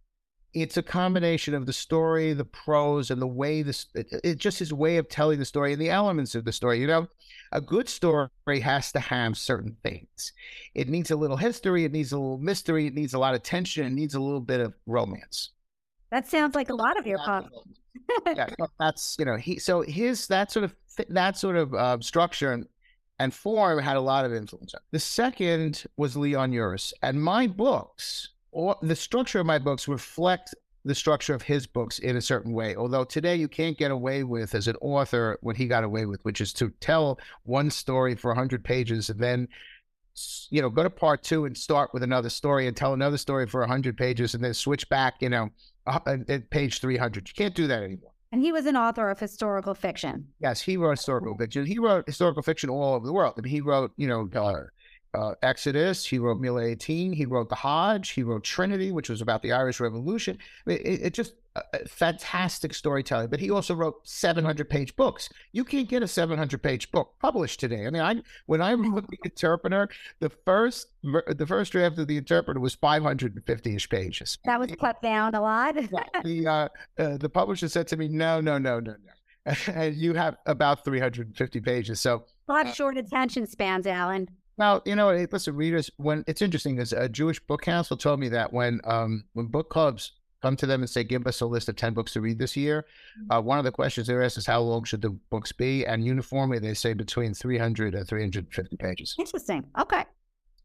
[0.62, 4.58] it's a combination of the story, the prose, and the way this it, it, just
[4.58, 6.80] his way of telling the story and the elements of the story.
[6.80, 7.08] You know,
[7.52, 8.28] a good story
[8.60, 10.32] has to have certain things.
[10.74, 13.42] It needs a little history, it needs a little mystery, it needs a lot of
[13.42, 15.50] tension, it needs a little bit of romance.
[16.10, 17.46] That sounds like a lot of your pop.
[18.26, 18.48] yeah,
[18.78, 20.74] that's you know he so his that sort of
[21.08, 22.66] that sort of uh, structure and,
[23.18, 24.74] and form had a lot of influence.
[24.92, 30.54] The second was Leon Uris, and my books or the structure of my books reflect
[30.84, 32.74] the structure of his books in a certain way.
[32.74, 36.24] Although today you can't get away with, as an author, what he got away with,
[36.24, 39.48] which is to tell one story for 100 pages and then,
[40.50, 43.46] you know, go to part two and start with another story and tell another story
[43.46, 45.50] for 100 pages and then switch back, you know,
[45.86, 47.28] at page 300.
[47.28, 48.12] You can't do that anymore.
[48.30, 50.28] And he was an author of historical fiction.
[50.38, 51.64] Yes, he wrote historical fiction.
[51.64, 53.34] He wrote historical fiction all over the world.
[53.38, 54.64] I mean, he wrote, you know, uh,
[55.18, 56.06] uh, Exodus.
[56.06, 57.12] He wrote Mila 18.
[57.12, 58.10] He wrote The Haj.
[58.10, 60.38] He wrote Trinity, which was about the Irish Revolution.
[60.66, 61.34] It, it, it just
[61.88, 63.28] fantastic storytelling.
[63.28, 65.28] But he also wrote 700 page books.
[65.52, 67.86] You can't get a 700 page book published today.
[67.86, 68.16] I mean, I
[68.46, 69.88] when I wrote the Interpreter,
[70.20, 74.38] the first the first draft of the Interpreter was 550 ish pages.
[74.44, 75.74] That was cut down a lot.
[76.24, 79.12] the uh, uh, the publisher said to me, "No, no, no, no, no."
[79.74, 82.00] and you have about 350 pages.
[82.00, 84.28] So, a lot uh, short attention spans, Alan.
[84.58, 85.90] Well, you know, listen, readers.
[85.96, 89.70] When it's interesting, is a Jewish book council told me that when um when book
[89.70, 92.38] clubs come to them and say, "Give us a list of ten books to read
[92.38, 92.84] this year,"
[93.18, 93.32] mm-hmm.
[93.32, 96.04] uh, one of the questions they're asked is, "How long should the books be?" And
[96.04, 99.14] uniformly, they say between three hundred and three hundred fifty pages.
[99.18, 99.64] Interesting.
[99.78, 100.04] Okay.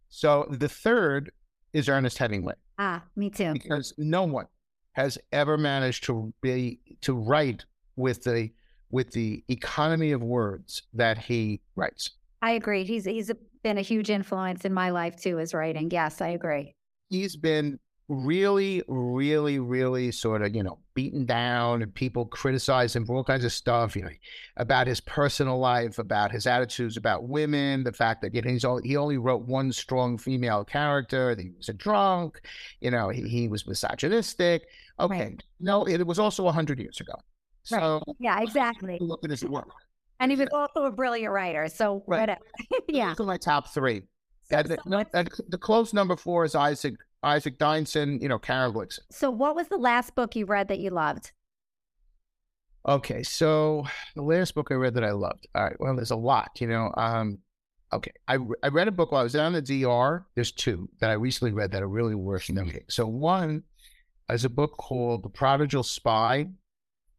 [0.10, 1.32] So the third
[1.74, 2.56] is Ernest Hemingway.
[2.80, 3.54] Ah, me too.
[3.54, 4.48] Because no one
[4.94, 7.66] has ever managed to be to write
[7.96, 8.52] with the
[8.90, 12.12] with the economy of words that he writes.
[12.44, 12.84] I agree.
[12.84, 13.32] He's he's
[13.64, 15.90] been a huge influence in my life too, his writing.
[15.90, 16.76] Yes, I agree.
[17.10, 17.80] He's been
[18.10, 23.24] really, really, really sort of, you know, beaten down and people criticize him for all
[23.24, 24.10] kinds of stuff, you know,
[24.58, 28.66] about his personal life, about his attitudes about women, the fact that you know, he's
[28.66, 32.42] all, he only wrote one strong female character, that he was a drunk,
[32.82, 34.64] you know, he, he was misogynistic.
[35.00, 35.18] Okay.
[35.18, 35.44] Right.
[35.62, 37.14] No, it was also 100 years ago.
[37.64, 38.16] So, right.
[38.20, 38.98] yeah, exactly.
[39.00, 39.70] Look at his work.
[40.20, 41.68] And he was also a brilliant writer.
[41.68, 42.38] So, right.
[42.88, 43.10] yeah.
[43.10, 44.04] Those are my top three.
[44.50, 46.96] So, the, so the close number four is Isak
[47.26, 49.00] Isak Dinesen, you know, Karen Blixen.
[49.12, 51.32] So, what was the last book you read that you loved?
[52.88, 53.86] Okay, so
[54.16, 55.48] the last book I read that I loved.
[55.56, 56.92] All right, well, there's a lot, you know.
[56.98, 57.40] Um,
[57.94, 60.26] okay, I I read a book while I was down in the DR.
[60.36, 62.84] There's two that I recently read that are really worth noting.
[62.90, 63.64] So one
[64.30, 66.48] is a book called The Prodigal Spy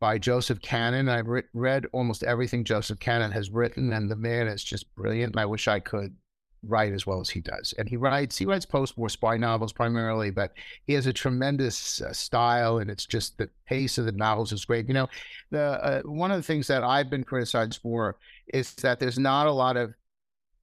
[0.04, 1.08] by Joseph Kanon.
[1.08, 5.32] I've re- read almost everything Joseph Kanon has written, and the man is just brilliant.
[5.32, 6.14] And I wish I could
[6.62, 7.72] write as well as he does.
[7.78, 10.52] And he writes he writes post-war spy novels primarily, but
[10.86, 14.66] he has a tremendous uh, style, and it's just the pace of the novels is
[14.66, 14.88] great.
[14.88, 15.08] You know,
[15.50, 18.18] the uh, one of the things that I've been criticized for
[18.52, 19.94] is that there's not a lot of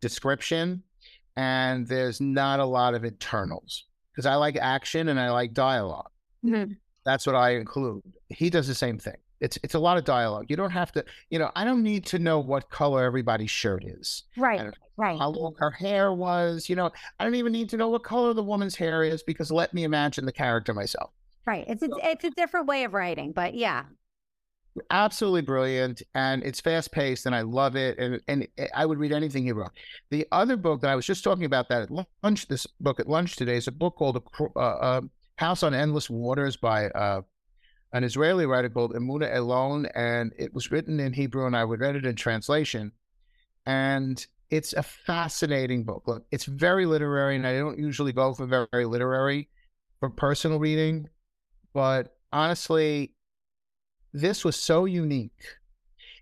[0.02, 0.84] description,
[1.36, 6.06] and there's not a lot of internals because I like action and I like dialog
[6.46, 6.74] mm-hmm.
[7.04, 8.04] That's what I include.
[8.30, 9.18] He does the same thing.
[9.42, 10.46] It's it's a lot of dialogue.
[10.50, 13.84] You don't have to, you know, I don't need to know what color everybody's shirt
[13.84, 14.24] is.
[14.38, 14.74] Right.
[14.98, 15.20] Right.
[15.20, 18.34] How long her hair was, you know, I don't even need to know what color
[18.34, 21.12] the woman's hair is because let me imagine the character myself.
[21.46, 21.66] Right.
[21.68, 23.86] It's a, it's a different way of writing, but yeah.
[24.90, 28.00] Absolutely brilliant, and it's fast paced, and I love it.
[28.00, 29.72] And and I would read anything he wrote.
[30.12, 31.92] The other book that I was just talking about that at
[32.24, 34.24] lunch, this book at lunch today is a book called
[34.56, 35.02] uh, uh,
[35.38, 37.22] "House on Endless Waters" by uh,
[37.94, 41.80] an Israeli writer called Emuna Elon, and it was written in Hebrew, and I would
[41.80, 42.92] read it in translation.
[43.66, 46.04] And it's a fascinating book.
[46.08, 49.50] Look, it's very literary, and I don't usually go for very, very literary
[50.00, 51.10] for personal reading,
[51.74, 53.14] but honestly,
[54.14, 55.32] this was so unique.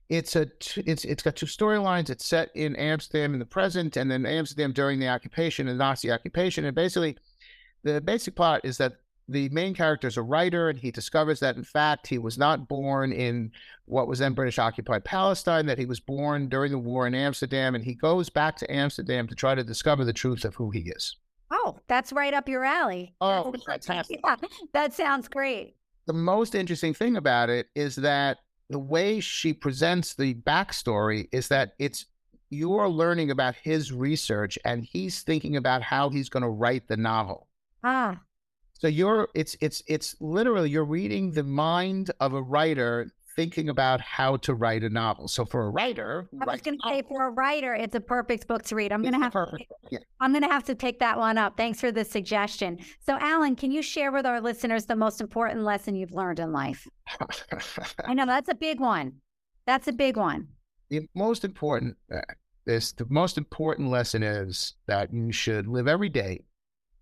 [0.10, 2.10] It's a t- it's it's got two storylines.
[2.10, 6.12] It's set in Amsterdam in the present, and then Amsterdam during the occupation, the Nazi
[6.12, 6.66] occupation.
[6.66, 7.16] And basically,
[7.84, 8.94] the basic plot is that
[9.30, 12.68] the main character is a writer, and he discovers that in fact he was not
[12.68, 13.52] born in
[13.86, 17.76] what was then British occupied Palestine, that he was born during the war in Amsterdam,
[17.76, 20.82] and he goes back to Amsterdam to try to discover the truth of who he
[20.82, 21.16] is.
[21.52, 23.16] Oh, that's right up your alley.
[23.22, 24.20] Oh, fantastic.
[24.24, 24.36] Yeah,
[24.74, 25.76] that sounds great.
[26.08, 28.38] The most interesting thing about it is that
[28.70, 32.06] the way she presents the backstory is that it's
[32.50, 36.98] you're learning about his research and he's thinking about how he's going to write the
[36.98, 37.48] novel.
[37.84, 38.20] Ah,
[38.80, 44.00] So you're it's it's it's literally you're reading the mind of a writer thinking about
[44.02, 45.28] how to write a novel.
[45.28, 48.48] So for a writer, I was going to say for a writer, it's a perfect
[48.48, 48.94] book to read.
[48.94, 49.58] I'm going to have to
[49.92, 50.00] yeah.
[50.22, 51.58] I'm going to have to take that one up.
[51.58, 52.80] Thanks for the suggestion.
[53.06, 56.54] So, Alan, can you share with our listeners the most important lesson you've learned in
[56.54, 56.88] life?
[58.06, 59.14] I know that's a big one.
[59.66, 60.48] That's a big one.
[60.90, 62.22] the most important uh,
[62.66, 66.44] this the most important lesson is that you should live every day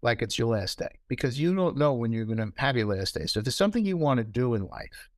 [0.02, 2.96] like it's your last day because you don't know when you're going to have your
[2.96, 3.26] last day.
[3.26, 5.10] So if there's something you want to do in life,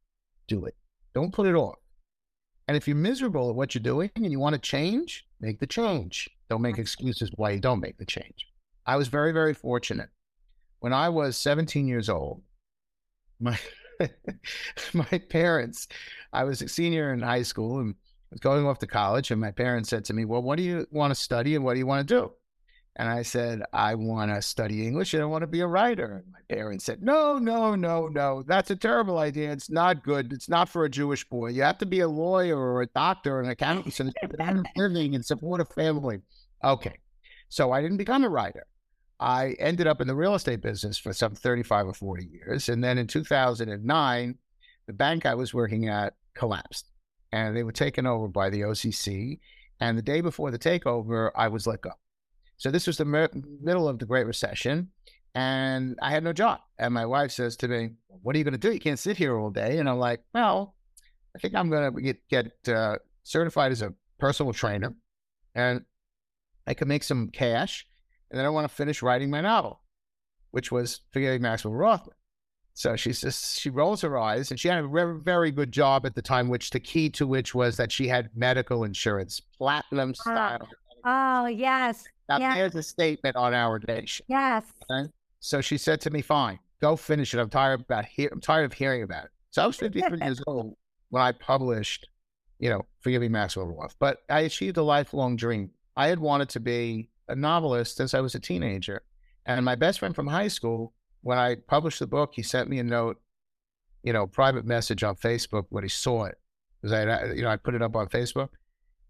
[0.48, 0.76] do it.
[1.14, 1.78] Don't put it off.
[2.68, 5.68] And if you're miserable at what you're doing and you want to change, make the
[5.68, 6.30] change.
[6.50, 8.48] Don't make excuses why you don't make the change.
[8.86, 10.10] I was very, very fortunate.
[10.80, 12.42] When I was 17 years old,
[13.40, 13.58] my
[14.94, 15.88] my parents,
[16.32, 17.96] I was a senior in high school and
[18.32, 20.88] was going off to college, and my parents said to me, Well, what do you
[20.92, 22.32] want to study and what do you want to do?
[23.00, 26.18] And I said, I want to study English and I want to be a writer.
[26.18, 28.44] And my parents said, No, no, no, no.
[28.46, 29.54] That's a terrible idea.
[29.54, 30.34] It's not good.
[30.34, 31.52] It's not for a Jewish boy.
[31.52, 34.80] You have to be a lawyer or a doctor or an accountant can earn a
[34.82, 36.20] living and support a family.
[36.62, 36.98] Okay.
[37.48, 38.68] So I didn't become a writer.
[39.18, 42.68] I ended up in the real estate business for some 35 or 40 years.
[42.68, 44.38] And then in 2009,
[44.88, 46.92] the bank I was working at collapsed
[47.32, 49.40] and they were taken over by the OCC.
[49.80, 51.92] And the day before the takeover, I was let go.
[52.60, 53.28] So this was the mi-
[53.62, 54.92] middle of the Great Recession,
[55.34, 56.60] and I had no job.
[56.78, 58.72] And my wife says to me, "What are you going to do?
[58.72, 60.76] You can't sit here all day." And I'm like, "Well,
[61.36, 64.94] I think I'm going to get get uh, certified as a personal trainer,
[65.56, 65.86] and
[66.68, 67.88] I can make some cash,
[68.30, 69.82] and then I want to finish writing my novel,
[70.52, 72.16] which was Forgetting Maximo Rothman."
[72.74, 76.06] So she says she rolls her eyes, and she had a very, very good job
[76.06, 80.14] at the time, which the key to which was that she had medical insurance, platinum
[80.14, 80.68] style.
[81.06, 82.06] Oh, yes.
[82.30, 82.56] Now Yeah.
[82.56, 84.26] there's a statement on our nation.
[84.30, 84.64] Yes.
[85.40, 87.40] So she said to me, "Fine, go finish it.
[87.40, 90.42] I'm tired about hear- I'm tired of hearing about it." So I was 53 years
[90.48, 90.78] old
[91.10, 92.08] when I published,
[92.60, 93.96] you know, forgive Forgiving Maximo Roth.
[94.00, 95.72] But I achieved a lifelong dream.
[95.96, 99.02] I had wanted to be a novelist since I was a teenager,
[99.46, 102.80] and my best friend from high school, when I published the book, he sent me
[102.80, 103.22] a note,
[104.04, 106.38] you know, private message on Facebook when he saw it,
[106.82, 108.50] because I, you know, I put it up on Facebook,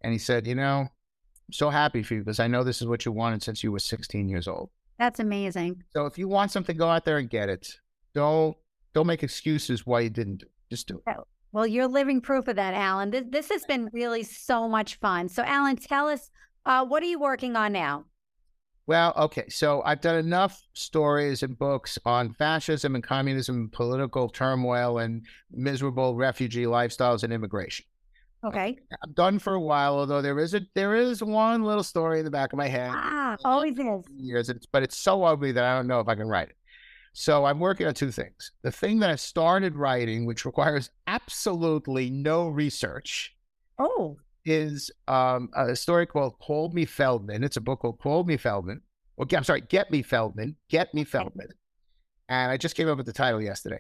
[0.02, 0.88] and he said, "You know,
[1.52, 3.80] so happy for you because I know this is what you wanted since you were
[3.80, 5.84] 16 years old." That's amazing.
[5.94, 7.80] So if you want something, go out there and get it.
[8.14, 8.56] Don't
[8.94, 10.44] don't make excuses why you didn't.
[10.70, 11.16] Just do it.
[11.52, 13.10] Well, you're living proof of that, Alan.
[13.10, 15.30] This, this has been really so much fun.
[15.30, 16.30] So, Alan, tell us,
[16.66, 18.06] uh, what are you working on now?
[18.86, 19.50] Well, okay.
[19.50, 26.16] So I've done enough stories and books on fascism and communism, political turmoil, and miserable
[26.16, 27.86] refugee lifestyles and immigration.
[28.46, 28.78] Okay.
[29.04, 32.26] I'm done for a while, although there is a there is one little story in
[32.26, 32.92] the back of my head.
[32.94, 34.06] Ah, always is.
[34.16, 36.56] years, but it's so ugly that I don't know if I can write it.
[37.12, 38.52] So I'm working on two things.
[38.62, 43.36] The thing that I started writing, which requires absolutely no research,
[43.78, 47.44] Oh, is um, a story called Call Me Feldman.
[47.44, 48.82] It's a book called Call Me Feldman.
[49.18, 50.56] Well, I'm sorry, Get Me Feldman.
[50.70, 51.50] Get Me Feldman.
[52.30, 53.80] And I just came up with the title yesterday.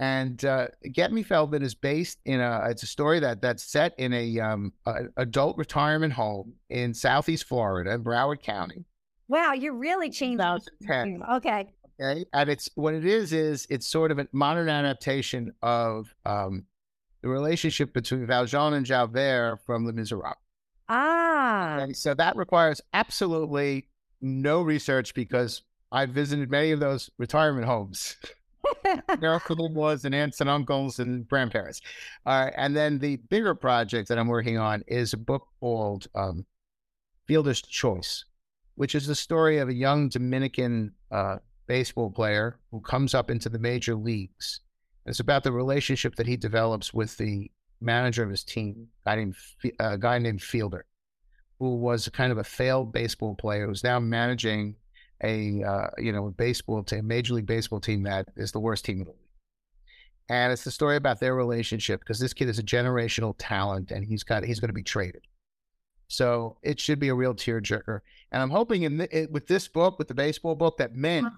[0.00, 2.68] And uh, Get Me Feldman is based in a.
[2.70, 7.44] It's a story that that's set in a, um, a adult retirement home in Southeast
[7.44, 8.86] Florida, in Broward County,
[9.30, 10.38] wow, you're really changing.
[10.38, 11.22] 2010.
[11.36, 11.72] Okay.
[12.02, 16.64] Okay, and it's what it is is it's sort of a modern adaptation of um,
[17.20, 20.36] the relationship between Valjean and Javert from Les Miserables.
[20.88, 23.88] Ah, And so that requires absolutely
[24.22, 28.16] no research because I've visited many of those retirement homes.
[29.20, 31.80] there are was and aunts and uncles and grandparents.
[32.26, 32.54] All right.
[32.56, 36.44] And then the bigger project that I'm working on is a book called um,
[37.26, 38.24] Fielder's Choice,
[38.74, 41.36] which is the story of a young Dominican uh,
[41.66, 44.60] baseball player who comes up into the major leagues.
[45.06, 49.16] It's about the relationship that he develops with the manager of his team, a guy
[49.16, 49.36] named,
[49.78, 50.84] a guy named Fielder,
[51.58, 54.76] who was kind of a failed baseball player who's now managing
[55.22, 58.84] a uh, you know a baseball team, major league baseball team that is the worst
[58.84, 59.18] team in the league.
[60.28, 64.04] And it's the story about their relationship because this kid is a generational talent and
[64.04, 65.22] he's got he's going to be traded.
[66.06, 68.00] So it should be a real tearjerker.
[68.32, 71.26] And I'm hoping in the, it, with this book, with the baseball book, that men
[71.26, 71.36] uh-huh.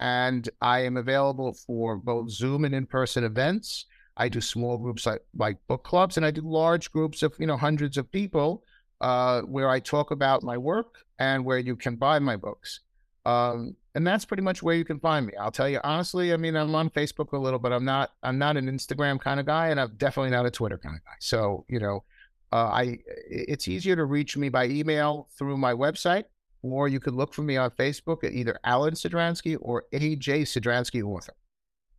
[0.00, 3.86] And I am available for both Zoom and in person events.
[4.16, 7.46] I do small groups like, like book clubs, and I do large groups of you
[7.46, 8.64] know hundreds of people
[9.00, 12.80] uh, where I talk about my work and where you can buy my books.
[13.24, 15.34] Um, and that's pretty much where you can find me.
[15.38, 16.32] I'll tell you honestly.
[16.32, 18.12] I mean, I'm on Facebook a little, but I'm not.
[18.22, 21.04] I'm not an Instagram kind of guy, and I'm definitely not a Twitter kind of
[21.04, 21.16] guy.
[21.20, 22.04] So you know,
[22.52, 26.24] uh, I it's easier to reach me by email through my website,
[26.62, 31.02] or you could look for me on Facebook at either Alan Sidransky or AJ Sidransky
[31.02, 31.34] author.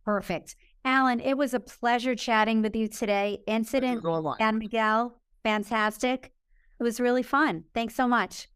[0.04, 0.56] Perfect.
[0.84, 3.38] Alan, it was a pleasure chatting with you today.
[3.46, 4.04] Incident
[4.38, 6.32] and Miguel, fantastic.
[6.78, 7.64] It was really fun.
[7.72, 8.48] Thanks so much.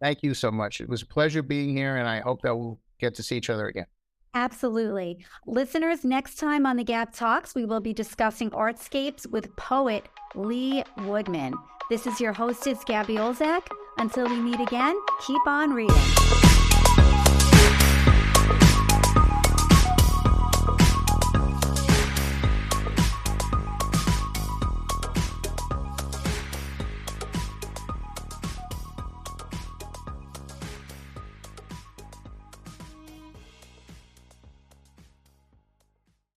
[0.00, 0.80] Thank you so much.
[0.80, 3.50] It was a pleasure being here, and I hope that we'll get to see each
[3.50, 3.86] other again.
[4.34, 5.24] Absolutely.
[5.46, 10.82] Listeners, next time on the Gab Talks, we will be discussing artscapes with poet Lee
[10.98, 11.54] Woodman.
[11.88, 13.66] This is your hostess, Gabby Olzak.
[13.98, 16.53] Until we meet again, keep on reading.